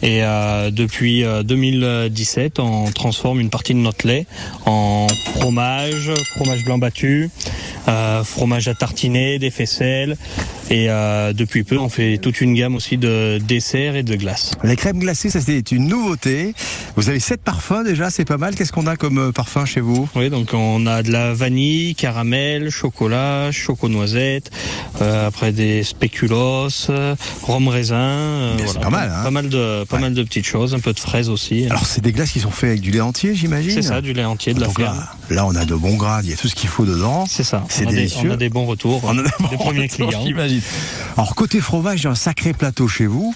[0.00, 4.26] Et euh, depuis euh, 2017, on transforme une partie de notre lait
[4.66, 7.28] en fromage, fromage blanc battu,
[7.88, 10.16] euh, fromage à tartiner, des faisselles.
[10.72, 14.52] Et euh, depuis peu, on fait toute une gamme aussi de desserts et de glaces.
[14.64, 16.54] Les crèmes glacées, ça c'est une nouveauté.
[16.96, 18.54] Vous avez sept parfums déjà, c'est pas mal.
[18.54, 20.08] Qu'est-ce qu'on a comme euh, parfum chez vous?
[20.14, 24.50] Oui, donc on a de la vanille, caramel, chocolat, choco-noisette,
[25.02, 27.96] euh, après des spéculoos, euh, rhum raisin.
[27.96, 29.22] euh, pas mal, hein.
[29.24, 30.02] Pas mal de, pas Ouais.
[30.02, 31.64] mal de petites choses, un peu de fraises aussi.
[31.70, 34.12] Alors c'est des glaces qui sont faites avec du lait entier, j'imagine C'est ça, du
[34.12, 34.98] lait entier de la ferme.
[35.30, 37.24] là, là, on a de bons gras, il y a tout ce qu'il faut dedans.
[37.26, 37.64] C'est ça.
[37.70, 38.28] C'est on, a des, délicieux.
[38.30, 40.22] on a des bons retours On a des bons premiers retours, clients.
[40.26, 40.60] J'imagine.
[41.16, 43.34] Alors côté fromage, j'ai un sacré plateau chez vous.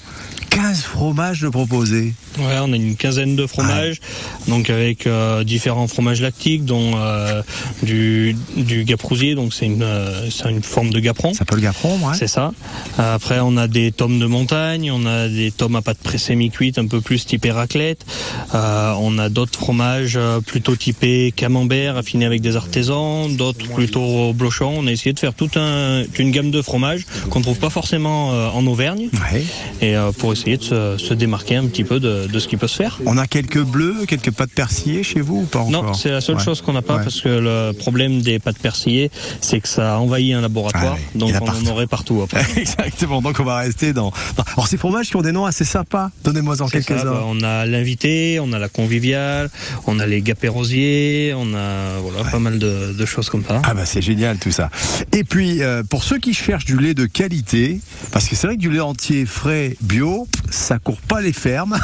[0.56, 2.14] 15 fromages de proposés.
[2.38, 4.00] Ouais, on a une quinzaine de fromages,
[4.48, 7.42] donc avec euh, différents fromages lactiques, dont euh,
[7.82, 11.34] du, du gaprousier, donc c'est une, euh, une forme de gaperon.
[11.34, 12.14] Ça peut le gapron, ouais.
[12.18, 12.52] C'est ça.
[12.96, 16.78] Après, on a des tomes de montagne, on a des tomes à pâte pressée mi-cuite,
[16.78, 18.06] un peu plus typé raclette.
[18.54, 24.72] Euh, on a d'autres fromages plutôt typés camembert, affinés avec des artisans, d'autres plutôt blochons.
[24.78, 27.70] On a essayé de faire toute un, une gamme de fromages qu'on ne trouve pas
[27.70, 29.44] forcément en Auvergne, Ouais.
[29.82, 32.68] et pour essayer de se, se démarquer un petit peu de, de ce qui peut
[32.68, 33.00] se faire.
[33.06, 36.20] On a quelques bleus, quelques pâtes persillées chez vous ou pas encore Non, c'est la
[36.20, 36.44] seule Ouais.
[36.44, 37.02] chose qu'on n'a pas Ouais.
[37.02, 41.18] parce que le problème des pâtes persillées, c'est que ça envahit un laboratoire, Ah oui,
[41.18, 41.66] donc a on partout.
[41.66, 42.44] en aurait partout après.
[42.56, 44.12] Exactement, donc on va rester dans...
[44.54, 47.04] Alors ces fromages qui ont des noms assez sympas, donnez-moi en quelques-uns.
[47.04, 49.50] bah, on a l'invité, on a la conviviale,
[49.86, 53.60] on a les gapérosiers, on a voilà pas mal de, de choses comme ça.
[53.64, 54.70] Ah bah c'est génial tout ça.
[55.12, 57.80] Et puis euh, pour ceux qui cherchent du lait de qualité,
[58.12, 61.78] parce que c'est vrai que du lait entier frais bio, ça court pas les fermes.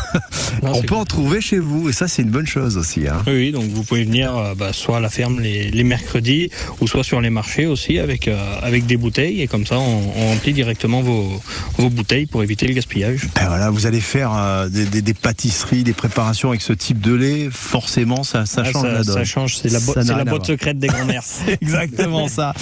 [0.62, 3.08] Non, on peut en trouver chez vous et ça c'est une bonne chose aussi.
[3.08, 3.22] Hein.
[3.26, 6.86] Oui, donc vous pouvez venir euh, bah, soit à la ferme les, les mercredis ou
[6.86, 10.28] soit sur les marchés aussi avec euh, avec des bouteilles et comme ça on, on
[10.28, 11.40] remplit directement vos,
[11.78, 13.28] vos bouteilles pour éviter le gaspillage.
[13.34, 17.00] Ben voilà, vous allez faire euh, des, des- des pâtisseries, des préparations avec ce type
[17.00, 19.14] de lait, forcément ça, ça Ah, change la donne.
[19.14, 21.22] ça change, c'est la, bo- Ça la boîte secrète des grands-mères.
[21.26, 22.54] C'est exactement ça.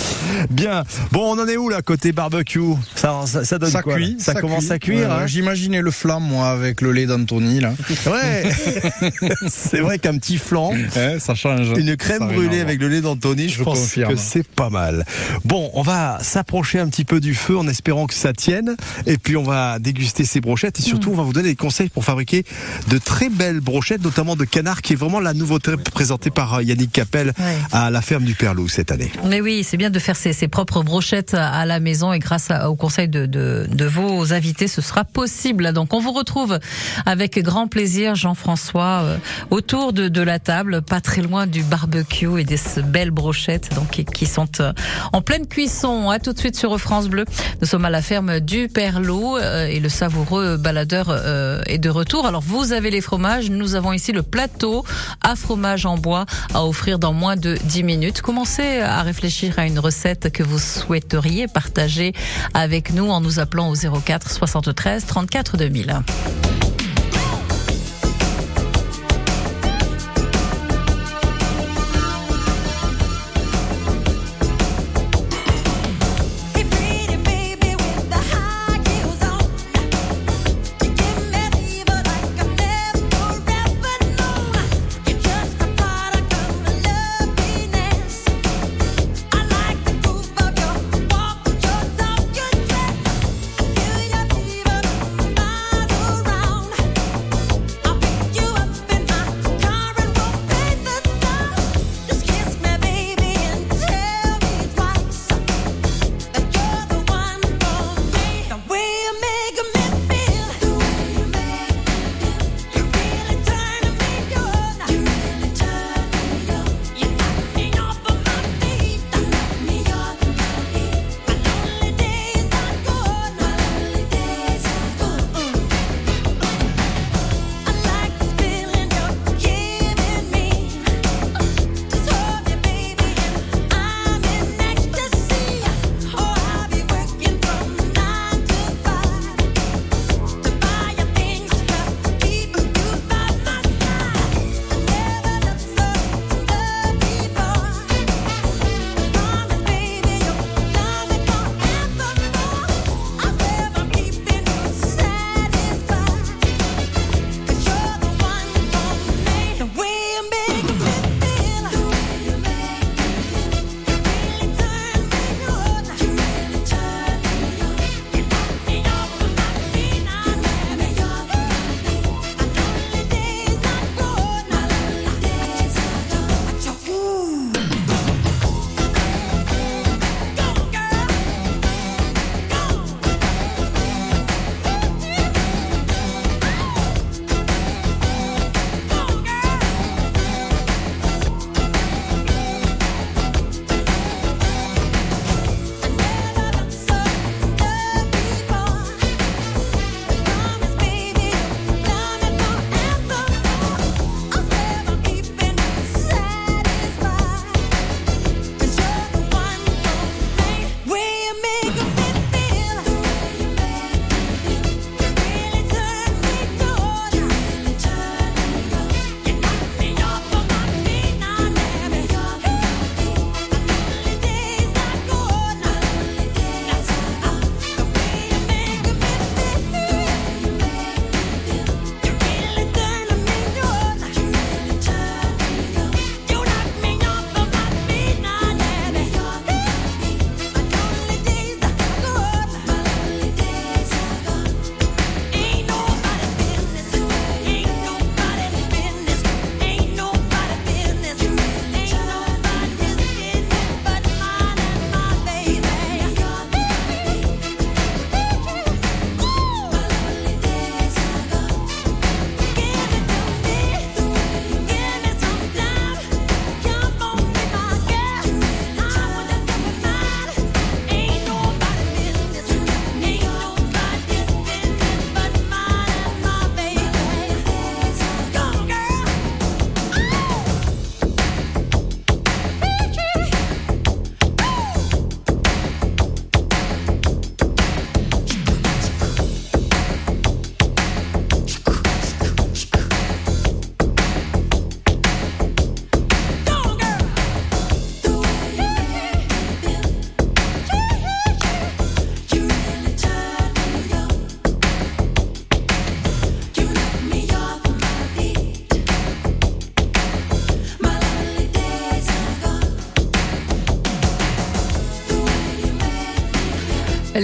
[0.50, 0.84] Bien.
[1.12, 2.60] Bon, on en est où là côté barbecue?
[2.94, 4.72] Ça, ça, ça donne Ça quoi cuit, Ça, commence cuit.
[4.72, 5.12] à cuire.
[5.12, 5.26] Hein?
[5.70, 7.72] J'imaginais le flamme moi avec le lait d'Anthony là.
[8.06, 8.50] ouais.
[9.48, 10.70] c'est vrai qu'un petit flan.
[10.72, 11.68] Ouais, ça change.
[11.78, 14.12] Une crème Ça brûlée avec le lait d'Anthony, je, Je pense confirme.
[14.14, 15.04] que c'est pas mal.
[15.44, 18.74] Bon, on va s'approcher un petit peu du feu en espérant que ça tienne.
[19.06, 21.88] Et puis on va déguster ces brochettes et surtout on va vous donner des conseils
[21.88, 22.44] pour fabriquer
[22.88, 26.62] de très belles brochettes, notamment de canard, qui est vraiment la nouveauté présentée par euh,
[26.64, 27.56] Yannick Capel Ouais.
[27.72, 29.12] à la ferme du Perlou cette année.
[29.26, 32.50] Mais oui, c'est bien de faire ses, ses propres brochettes à la maison et grâce
[32.50, 35.59] à- au conseil de, de, de vos invités, ce sera possible.
[35.72, 36.58] Donc on vous retrouve
[37.06, 39.16] avec grand plaisir, Jean-François, euh,
[39.50, 43.90] autour de, de la table, pas très loin du barbecue et des belles brochettes donc,
[43.90, 44.72] qui, qui sont euh,
[45.12, 46.10] en pleine cuisson.
[46.10, 47.24] À tout de suite sur France Bleu.
[47.60, 51.90] Nous sommes à la ferme du Perlot euh, et le savoureux baladeur euh, est de
[51.90, 52.26] retour.
[52.26, 54.84] Alors vous avez les fromages, nous avons ici le plateau
[55.22, 58.22] à fromage en bois à offrir dans moins de 10 minutes.
[58.22, 62.12] Commencez à réfléchir à une recette que vous souhaiteriez partager
[62.54, 66.04] avec nous en nous appelant au 04 73 34 2000.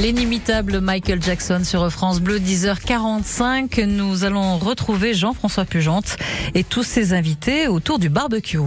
[0.06, 3.86] L'inimitable Michael Jackson sur France Bleu, 10h45.
[3.86, 6.16] Nous allons retrouver Jean-François Pugente
[6.54, 8.60] et tous ses invités autour du barbecue.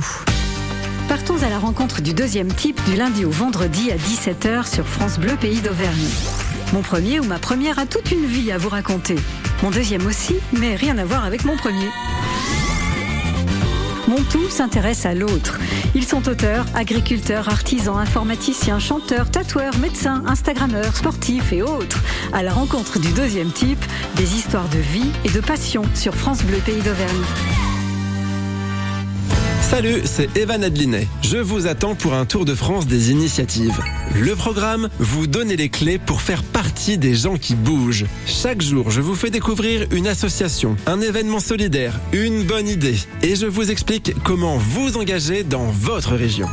[1.07, 5.17] Partons à la rencontre du deuxième type du lundi au vendredi à 17h sur France
[5.17, 6.09] Bleu Pays d'Auvergne.
[6.73, 9.15] Mon premier ou ma première a toute une vie à vous raconter.
[9.63, 11.87] Mon deuxième aussi, mais rien à voir avec mon premier.
[14.30, 15.59] Tout s'intéresse à l'autre.
[15.95, 21.99] Ils sont auteurs, agriculteurs, artisans, informaticiens, chanteurs, tatoueurs, médecins, instagrammeurs, sportifs et autres.
[22.32, 23.84] À la rencontre du deuxième type,
[24.15, 27.24] des histoires de vie et de passion sur France Bleu Pays d'Auvergne.
[29.61, 31.07] Salut, c'est Evan Adlinet.
[31.22, 33.80] Je vous attends pour un tour de France des initiatives.
[34.20, 36.59] Le programme, vous donner les clés pour faire partie
[36.97, 38.05] des gens qui bougent.
[38.26, 42.95] Chaque jour, je vous fais découvrir une association, un événement solidaire, une bonne idée.
[43.22, 46.47] Et je vous explique comment vous engager dans votre région.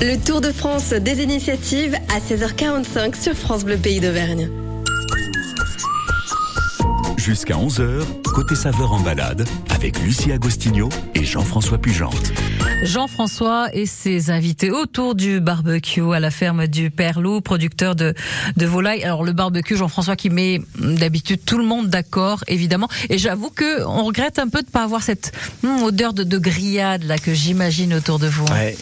[0.00, 4.50] Le Tour de France des initiatives à 16h45 sur France Bleu Pays d'Auvergne.
[7.16, 8.02] Jusqu'à 11h,
[8.34, 12.32] côté saveur en balade, avec Lucie Agostinho et Jean-François Pugente.
[12.84, 18.14] Jean-François et ses invités autour du barbecue à la ferme du Père Loup, producteur de,
[18.56, 19.02] de volaille.
[19.02, 22.88] Alors le barbecue, Jean-François, qui met d'habitude tout le monde d'accord, évidemment.
[23.08, 25.32] Et j'avoue que on regrette un peu de pas avoir cette
[25.64, 28.44] hum, odeur de, de grillade là que j'imagine autour de vous.
[28.46, 28.76] Ouais.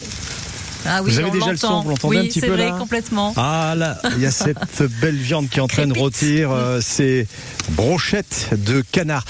[0.85, 2.65] Ah oui, vous avez déjà le son, vous l'entendez oui, un petit c'est peu vrai,
[2.65, 3.33] là complètement.
[3.37, 6.81] Ah là, il y a cette belle viande qui est en train de rôtir, euh,
[6.81, 7.25] ces
[7.69, 9.23] brochettes de canard.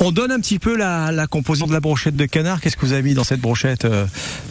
[0.00, 2.60] On donne un petit peu la, la composition de la brochette de canard.
[2.60, 4.06] Qu'est-ce que vous avez mis dans cette brochette euh,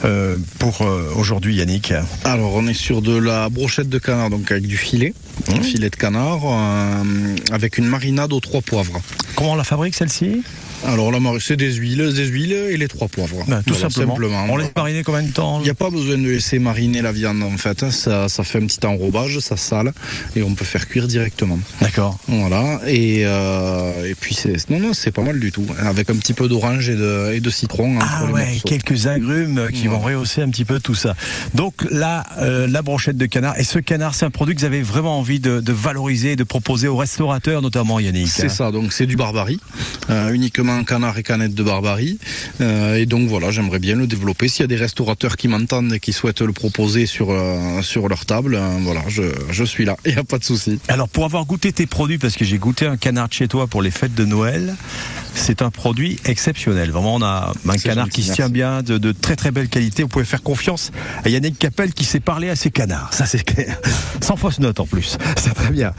[0.05, 4.51] euh, pour euh, aujourd'hui, Yannick Alors, on est sur de la brochette de canard, donc
[4.51, 5.13] avec du filet,
[5.49, 9.01] un filet de canard, euh, avec une marinade aux trois poivres.
[9.35, 10.43] Comment on la fabrique celle-ci?
[10.85, 13.43] Alors, la c'est des huiles, des huiles et les trois poivres.
[13.47, 14.17] Ben, Tout Voilà, simplement.
[14.49, 17.11] On laisse mariner combien de temps Il n'y a pas besoin de laisser mariner la
[17.11, 17.83] viande en fait.
[17.83, 17.91] hein.
[17.91, 19.93] Ça, ça fait un petit enrobage, ça sale
[20.35, 21.57] et on peut faire cuire directement.
[21.81, 22.17] D'accord.
[22.27, 22.81] Voilà.
[22.87, 25.65] Et, euh, et puis c'est non non c'est pas mal du tout.
[25.79, 27.97] Avec un petit peu d'orange et de, et de citron.
[27.97, 28.67] entre Ah ouais, morceaux.
[28.67, 31.15] quelques agrumes qui vont rehausser un petit peu tout ça.
[31.53, 33.57] Donc là, euh, la brochette de canard.
[33.57, 36.43] Et ce canard, c'est un produit que vous avez vraiment envie de, de valoriser, de
[36.43, 38.27] proposer aux restaurateurs, notamment Yannick.
[38.27, 39.59] C'est ça, donc c'est du barbarie,
[40.09, 42.17] euh, uniquement canard et canette de barbarie.
[42.61, 44.47] Euh, et donc voilà, j'aimerais bien le développer.
[44.47, 48.25] S'il y a des restaurateurs qui m'entendent et qui souhaitent le proposer sur, euh, leur
[48.25, 50.79] table, euh, voilà, je, je suis là, il n'y a pas de souci.
[50.87, 53.67] Alors pour avoir goûté tes produits, parce que j'ai goûté un canard de chez toi
[53.67, 54.75] pour les fêtes de Noël,
[55.35, 56.91] c'est un produit exceptionnel.
[56.91, 59.67] Vraiment, on a un canard gentil, qui se tient bien, de, de très très belle
[59.69, 60.03] qualité.
[60.03, 60.91] Vous pouvez faire confiance
[61.25, 63.13] à Yannick Capel qui sait parler à ses canards.
[63.13, 63.79] Ça c'est clair.
[64.21, 65.17] Sans fausse note en plus.
[65.37, 65.93] C'est très bien.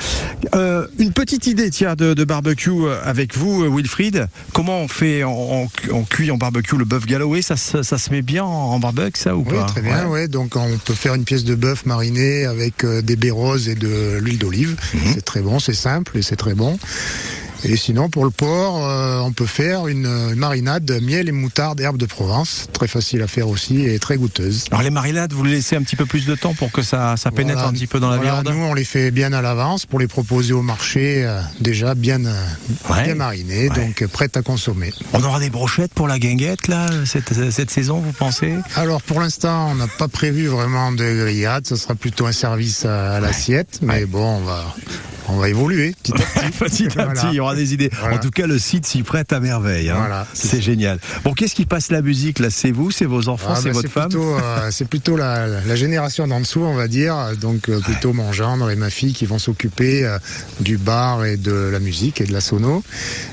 [0.55, 4.28] Euh, une petite idée, tiens, de, de barbecue euh, avec vous, euh, Wilfried.
[4.53, 7.99] Comment on fait, on, on- on cuit en barbecue le bœuf Galloway ça, se- ça
[7.99, 9.64] se met bien en, en barbecue, ça ou Oui, pas?
[9.64, 10.28] très bien, ouais.
[10.28, 14.18] Donc on peut faire une pièce de bœuf marinée avec des baies roses et de
[14.20, 14.76] l'huile d'olive.
[15.14, 16.78] C'est très bon, c'est simple et c'est très bon.
[17.66, 21.80] Et sinon, pour le porc, euh, on peut faire une, marinade de miel et moutarde,
[21.80, 22.66] herbes de Provence.
[22.72, 24.64] Très facile à faire aussi et très goûteuse.
[24.70, 27.16] Alors les marinades, vous les laissez un petit peu plus de temps pour que ça,
[27.16, 27.70] ça pénètre Voilà.
[27.70, 29.98] un petit peu dans la Voilà, viande Nous, on les fait bien à l'avance pour
[29.98, 32.44] les proposer au marché, euh, déjà bien, euh,
[32.90, 33.04] Ouais.
[33.04, 33.76] bien marinés, Ouais.
[33.86, 34.92] donc prêtes à consommer.
[35.14, 39.20] On aura des brochettes pour la guinguette là cette, cette saison, vous pensez Alors pour
[39.20, 43.20] l'instant, on n'a pas prévu vraiment de grillade, ce sera plutôt un service à, à
[43.20, 44.64] l'assiette, mais bon, on va,
[45.28, 46.16] on va évoluer petit à
[46.64, 46.84] petit.
[46.88, 47.12] Petit à Voilà.
[47.20, 47.90] petit, il y aura des idées.
[48.00, 48.16] Voilà.
[48.16, 49.90] En tout cas, le site s'y prête à merveille.
[49.90, 49.96] hein.
[49.98, 50.98] Voilà, c'est génial.
[51.24, 52.48] Bon, qu'est-ce qui passe la musique là?
[52.50, 54.11] C'est vous, c'est vos enfants, Ah, c'est bah, votre femme?
[54.14, 57.16] euh, C'est plutôt la, la génération d'en dessous, on va dire.
[57.40, 60.18] Donc euh, plutôt mon gendre et ma fille qui vont s'occuper euh,
[60.61, 62.82] du bar et de la musique et de la sono.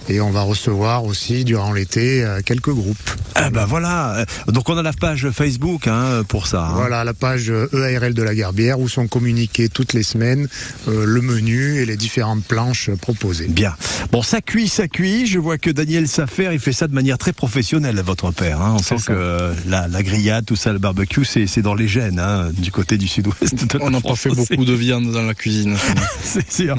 [0.10, 2.98] Et on va recevoir aussi durant l'été quelques groupes.
[3.36, 4.26] Ah bah voilà.
[4.48, 6.66] Donc on a la page Facebook hein, pour ça.
[6.68, 6.74] hein.
[6.76, 10.48] Voilà la page EARL de la Garbière où sont communiqués toutes les semaines
[10.88, 13.48] le menu et les différentes planches proposées.
[13.48, 13.74] Bien.
[14.12, 15.26] Bon, ça cuit, ça cuit.
[15.26, 18.60] Je vois que Daniel Safer, il fait ça de manière très professionnelle, votre père.
[18.60, 18.76] hein.
[18.78, 21.88] On sent que euh, la, la grillade, tout ça, le barbecue, c'est c'est dans les
[21.88, 23.78] gènes, hein, du côté du sud-ouest.
[23.80, 25.78] On n'a pas fait beaucoup de viande dans la cuisine.
[26.24, 26.76] C'est sûr.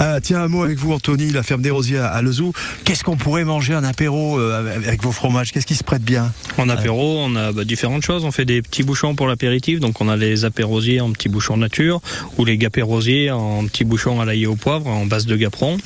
[0.00, 2.52] Euh, tiens, un mot avec vous, Anthony, la ferme des Rosiers à Lezou.
[2.84, 5.52] Qu'est-ce qu'on pourrait manger en apéro euh, avec- vos fromages?
[5.52, 6.32] Qu'est-ce qui se prête bien?
[6.58, 8.24] En apéro, on a bah, différentes choses.
[8.24, 9.80] On fait des petits bouchons pour l'apéritif.
[9.80, 12.00] Donc, on a les apérosiers en petits bouchons nature
[12.38, 15.76] ou les gapérosiers en petits bouchons à l'ail au poivre en base de gaperon.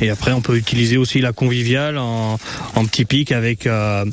[0.00, 2.38] Et après, on peut utiliser aussi la conviviale en,
[2.74, 4.04] en petit pic avec euh,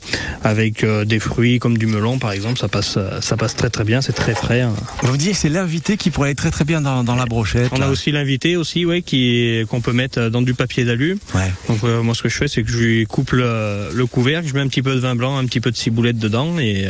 [0.44, 2.60] avec euh, des fruits comme du melon, par exemple.
[2.60, 4.02] Ça passe euh, ça passe très très bien.
[4.02, 4.62] C'est très frais.
[4.62, 4.74] hein.
[5.04, 7.70] Vous me disiez, c'est l'invité qui pourrait être très très bien dans, dans la brochette.
[7.72, 11.18] On a aussi l'invité aussi, ouais, qui qu'on peut mettre dans du papier d'alu.
[11.34, 11.52] Ouais.
[11.68, 14.48] Donc euh, moi, ce que je fais, c'est que je lui coupe le, le couvercle,
[14.48, 16.86] je mets un petit peu de vin blanc, un petit peu de ciboulette dedans, et,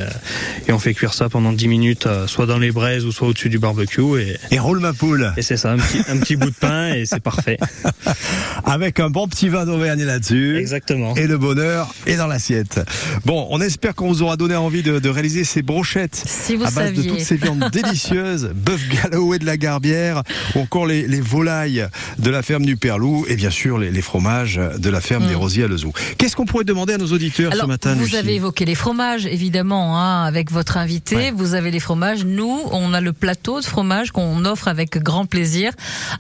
[0.68, 3.50] et on fait cuire ça pendant 10 minutes, soit dans les braises ou soit au-dessus
[3.50, 4.02] du barbecue.
[4.20, 5.32] Et, Et roule ma poule.
[5.38, 7.58] et c'est ça, un petit, un petit bout de pain et c'est parfait.
[8.66, 10.58] Avec un bon petit vin d'Auvergne là-dessus.
[10.58, 11.16] Exactement.
[11.16, 12.80] Et le bonheur est dans l'assiette.
[13.26, 16.66] Bon, on espère qu'on vous aura donné envie de, de réaliser ces brochettes Si vous
[16.66, 20.22] à base de toutes ces viandes délicieuses, bœuf Galloway de la Garbière,
[20.56, 21.88] ou encore les, les volailles
[22.20, 25.28] de la ferme du Perlou, et bien sûr les, les fromages de la ferme Mm.
[25.30, 25.92] des Rosiers à Lezou.
[26.18, 28.76] Qu'est-ce qu'on pourrait demander à nos auditeurs Alors, ce matin, vous Lucie avez évoqué les
[28.76, 31.32] fromages, évidemment, hein, avec votre invité.
[31.32, 32.26] Vous avez les fromages.
[32.26, 35.72] Nous, on a le plateau de fromage qu'on offre avec grand plaisir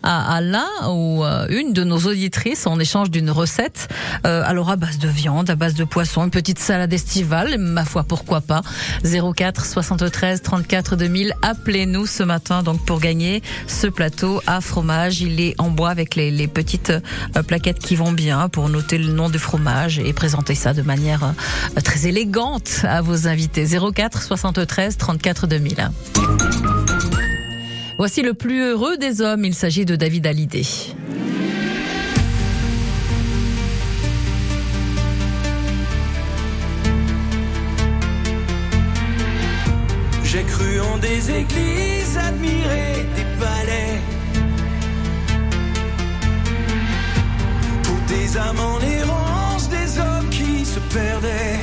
[0.01, 3.87] à, à l'un ou une de nos auditrices en échange d'une recette.
[4.25, 7.85] Euh, alors à base de viande, à base de poisson, une petite salade estivale, ma
[7.85, 8.61] foi, pourquoi pas.
[9.03, 11.33] 04 73 34 2000.
[11.41, 15.21] Appelez-nous ce matin donc pour gagner ce plateau à fromage.
[15.21, 19.11] Il est en bois avec les, petites euh, plaquettes qui vont bien pour noter le
[19.11, 23.65] nom du fromage et présenter ça de manière euh, très élégante à vos invités.
[23.65, 25.89] 04 73 34 2000.
[27.97, 29.45] Voici le plus heureux des hommes.
[29.45, 30.65] Il s'agit de David Hallyday.
[40.45, 44.01] Cru en des églises, admiré des palais.
[47.83, 51.59] Pour des âmes en errance, des hommes qui se perdaient.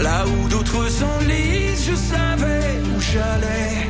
[0.00, 3.88] Là où d'autres s'enlisent, je savais où j'allais.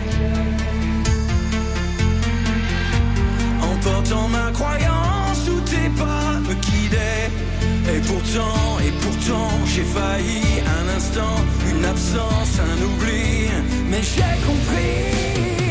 [3.62, 7.21] En portant ma croyance où tes pas me guidaient.
[7.88, 10.42] Et pourtant, et pourtant, j'ai failli
[10.80, 11.36] un instant,
[11.70, 13.48] une absence, un oubli.
[13.90, 15.61] Mais j'ai compris.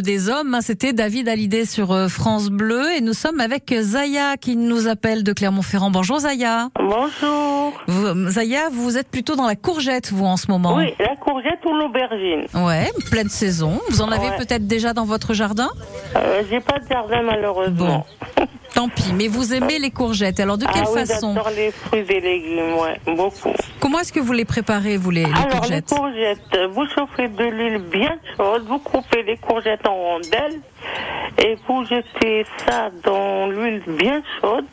[0.00, 4.36] Des hommes, hein, c'était David Hallyday sur euh, France Bleu et nous sommes avec Zaya
[4.36, 5.90] qui nous appelle de Clermont-Ferrand.
[5.90, 6.68] Bonjour Zaya.
[6.78, 7.72] Bonjour.
[7.86, 10.74] Vous- Zaya, vous êtes plutôt dans la courgette vous en ce moment.
[10.76, 12.46] Oui, la courgette ou l'aubergine.
[12.54, 13.80] Ouais, pleine saison.
[13.90, 14.36] Vous en avez Ouais.
[14.38, 15.68] peut-être déjà dans votre jardin?
[16.16, 18.06] Euh, J'ai pas de jardin malheureusement.
[18.74, 20.40] Tant pis, mais vous aimez les courgettes.
[20.40, 23.52] Alors de quelle ah oui, façon j'adore les fruits et légumes, ouais, beaucoup.
[23.80, 27.28] Comment est-ce que vous les préparez, vous, les, les Alors courgettes les courgettes, vous chauffez
[27.28, 30.60] de l'huile bien chaude, vous coupez les courgettes en rondelles
[31.38, 34.64] Et vous jetez ça dans l'huile bien chaude.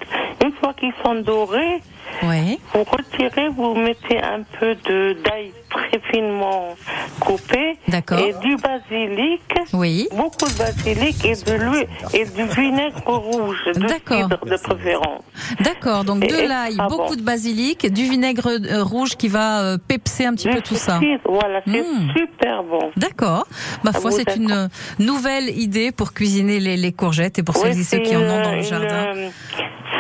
[0.44, 1.82] Une fois qu'ils sont dorés,
[2.24, 2.60] Oui.
[2.74, 6.76] vous retirez, vous mettez un peu de d'ail très finement
[7.20, 7.78] coupé.
[7.88, 9.42] Et du basilic.
[9.74, 10.08] Oui.
[10.16, 14.30] Beaucoup de basilic et de l'huile et du vinaigre rouge, de D'accord.
[14.30, 15.24] de préférence.
[15.62, 17.16] D'accord, donc de l'ail, beaucoup bon.
[17.16, 21.00] de basilic, du vinaigre euh, rouge qui va euh, pepser un petit peu tout ça.
[21.26, 22.12] Voilà, c'est Mm.
[22.18, 22.92] super bon.
[22.98, 23.46] D'accord.
[23.84, 24.68] Ma Ah, foi, c'est une euh,
[25.00, 28.22] nouvelle idée pour cuisiner les, les courgettes et pour Oui, celles et ceux qui en
[28.22, 29.14] ont dans le jardin.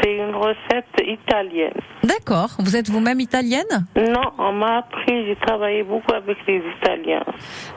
[0.03, 1.73] C'est une recette italienne.
[2.03, 2.49] D'accord.
[2.59, 3.85] Vous êtes vous-même italienne?
[3.95, 7.23] Non, on m'a appris, j'ai travaillé beaucoup avec les Italiens.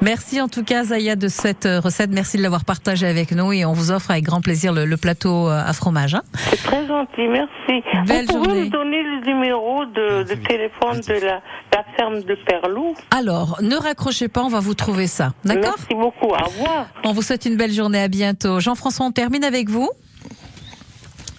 [0.01, 2.11] Merci en tout cas, Zaya, de cette recette.
[2.13, 4.97] Merci de l'avoir partagée avec nous et on vous offre avec grand plaisir le, le
[4.97, 6.04] plateau à fromage.
[6.13, 6.23] Hein.
[6.35, 7.83] C'est très gentil, merci.
[8.07, 8.65] Belle Vous pouvez journée.
[8.65, 11.41] me donner le numéro de, de téléphone de la,
[11.73, 15.33] la ferme de Perlou Alors, ne raccrochez pas, on va vous trouver ça.
[15.45, 15.77] D'accord?
[15.79, 16.89] Merci beaucoup, au revoir.
[17.05, 18.61] On vous souhaite une belle journée, à bientôt.
[18.61, 19.89] Jean-François, on termine avec vous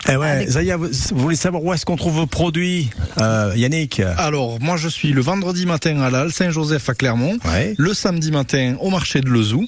[0.07, 4.01] Eh ouais, Zaya, vous, vous voulez savoir où est-ce qu'on trouve vos produits, euh, Yannick
[4.17, 7.39] Alors, moi, je suis le vendredi matin à l'Al Saint-Joseph à Clermont,
[7.77, 9.65] le samedi matin au marché de Lezou,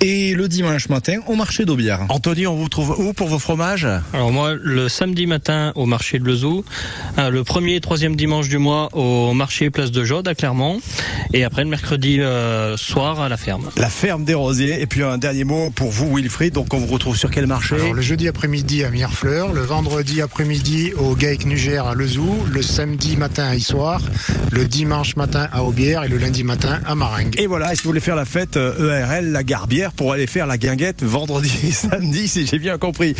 [0.00, 2.00] et le dimanche matin au marché d'Aubière.
[2.08, 3.86] Anthony, on vous trouve où pour vos fromages?
[4.12, 6.64] Alors moi, le samedi matin au marché de Lezou,
[7.18, 10.80] euh, le premier et troisième dimanche du mois au marché Place de Jaude à Clermont,
[11.32, 13.70] et après le mercredi euh, soir à la ferme.
[13.76, 14.82] La ferme des Rosiers.
[14.82, 16.52] Et puis un dernier mot pour vous, Wilfried.
[16.52, 17.76] Donc on vous retrouve sur quel marché?
[17.76, 22.62] Alors, le jeudi après-midi à Mirefleur, le vendredi après-midi au Gaïc Nuger à Lezou, le
[22.62, 24.00] samedi matin à Issoire,
[24.50, 27.34] le dimanche matin à Aubière et le lundi matin à Maringue.
[27.38, 30.26] Et voilà, et si vous voulez faire la fête euh, ERL, la Garbière, pour aller
[30.26, 33.14] faire la guinguette vendredi et samedi, si j'ai bien compris.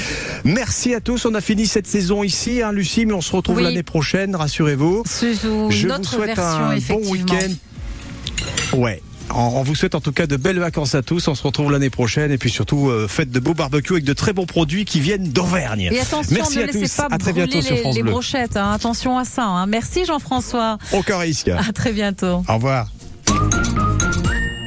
[0.45, 1.26] Merci à tous.
[1.26, 3.64] On a fini cette saison ici, hein, Lucie, mais on se retrouve Oui.
[3.64, 5.05] l'année prochaine, rassurez-vous.
[5.07, 8.76] Je notre vous souhaite version, un bon week-end.
[8.76, 9.03] Ouais.
[9.35, 11.26] On vous souhaite en tout cas de belles vacances à tous.
[11.28, 14.12] On se retrouve l'année prochaine et puis surtout euh, faites de beaux barbecues avec de
[14.12, 15.89] très bons produits qui viennent d'Auvergne.
[15.93, 16.97] Et attention, Merci ne à laissez tous.
[16.97, 18.11] pas à très bientôt sur les, France les Bleu.
[18.12, 18.57] brochettes.
[18.57, 18.72] hein.
[18.72, 19.45] Attention à ça.
[19.45, 19.66] hein.
[19.66, 20.78] Merci Jean-François.
[20.93, 21.49] Aucun risque.
[21.49, 22.43] À très bientôt.
[22.49, 22.89] Au revoir.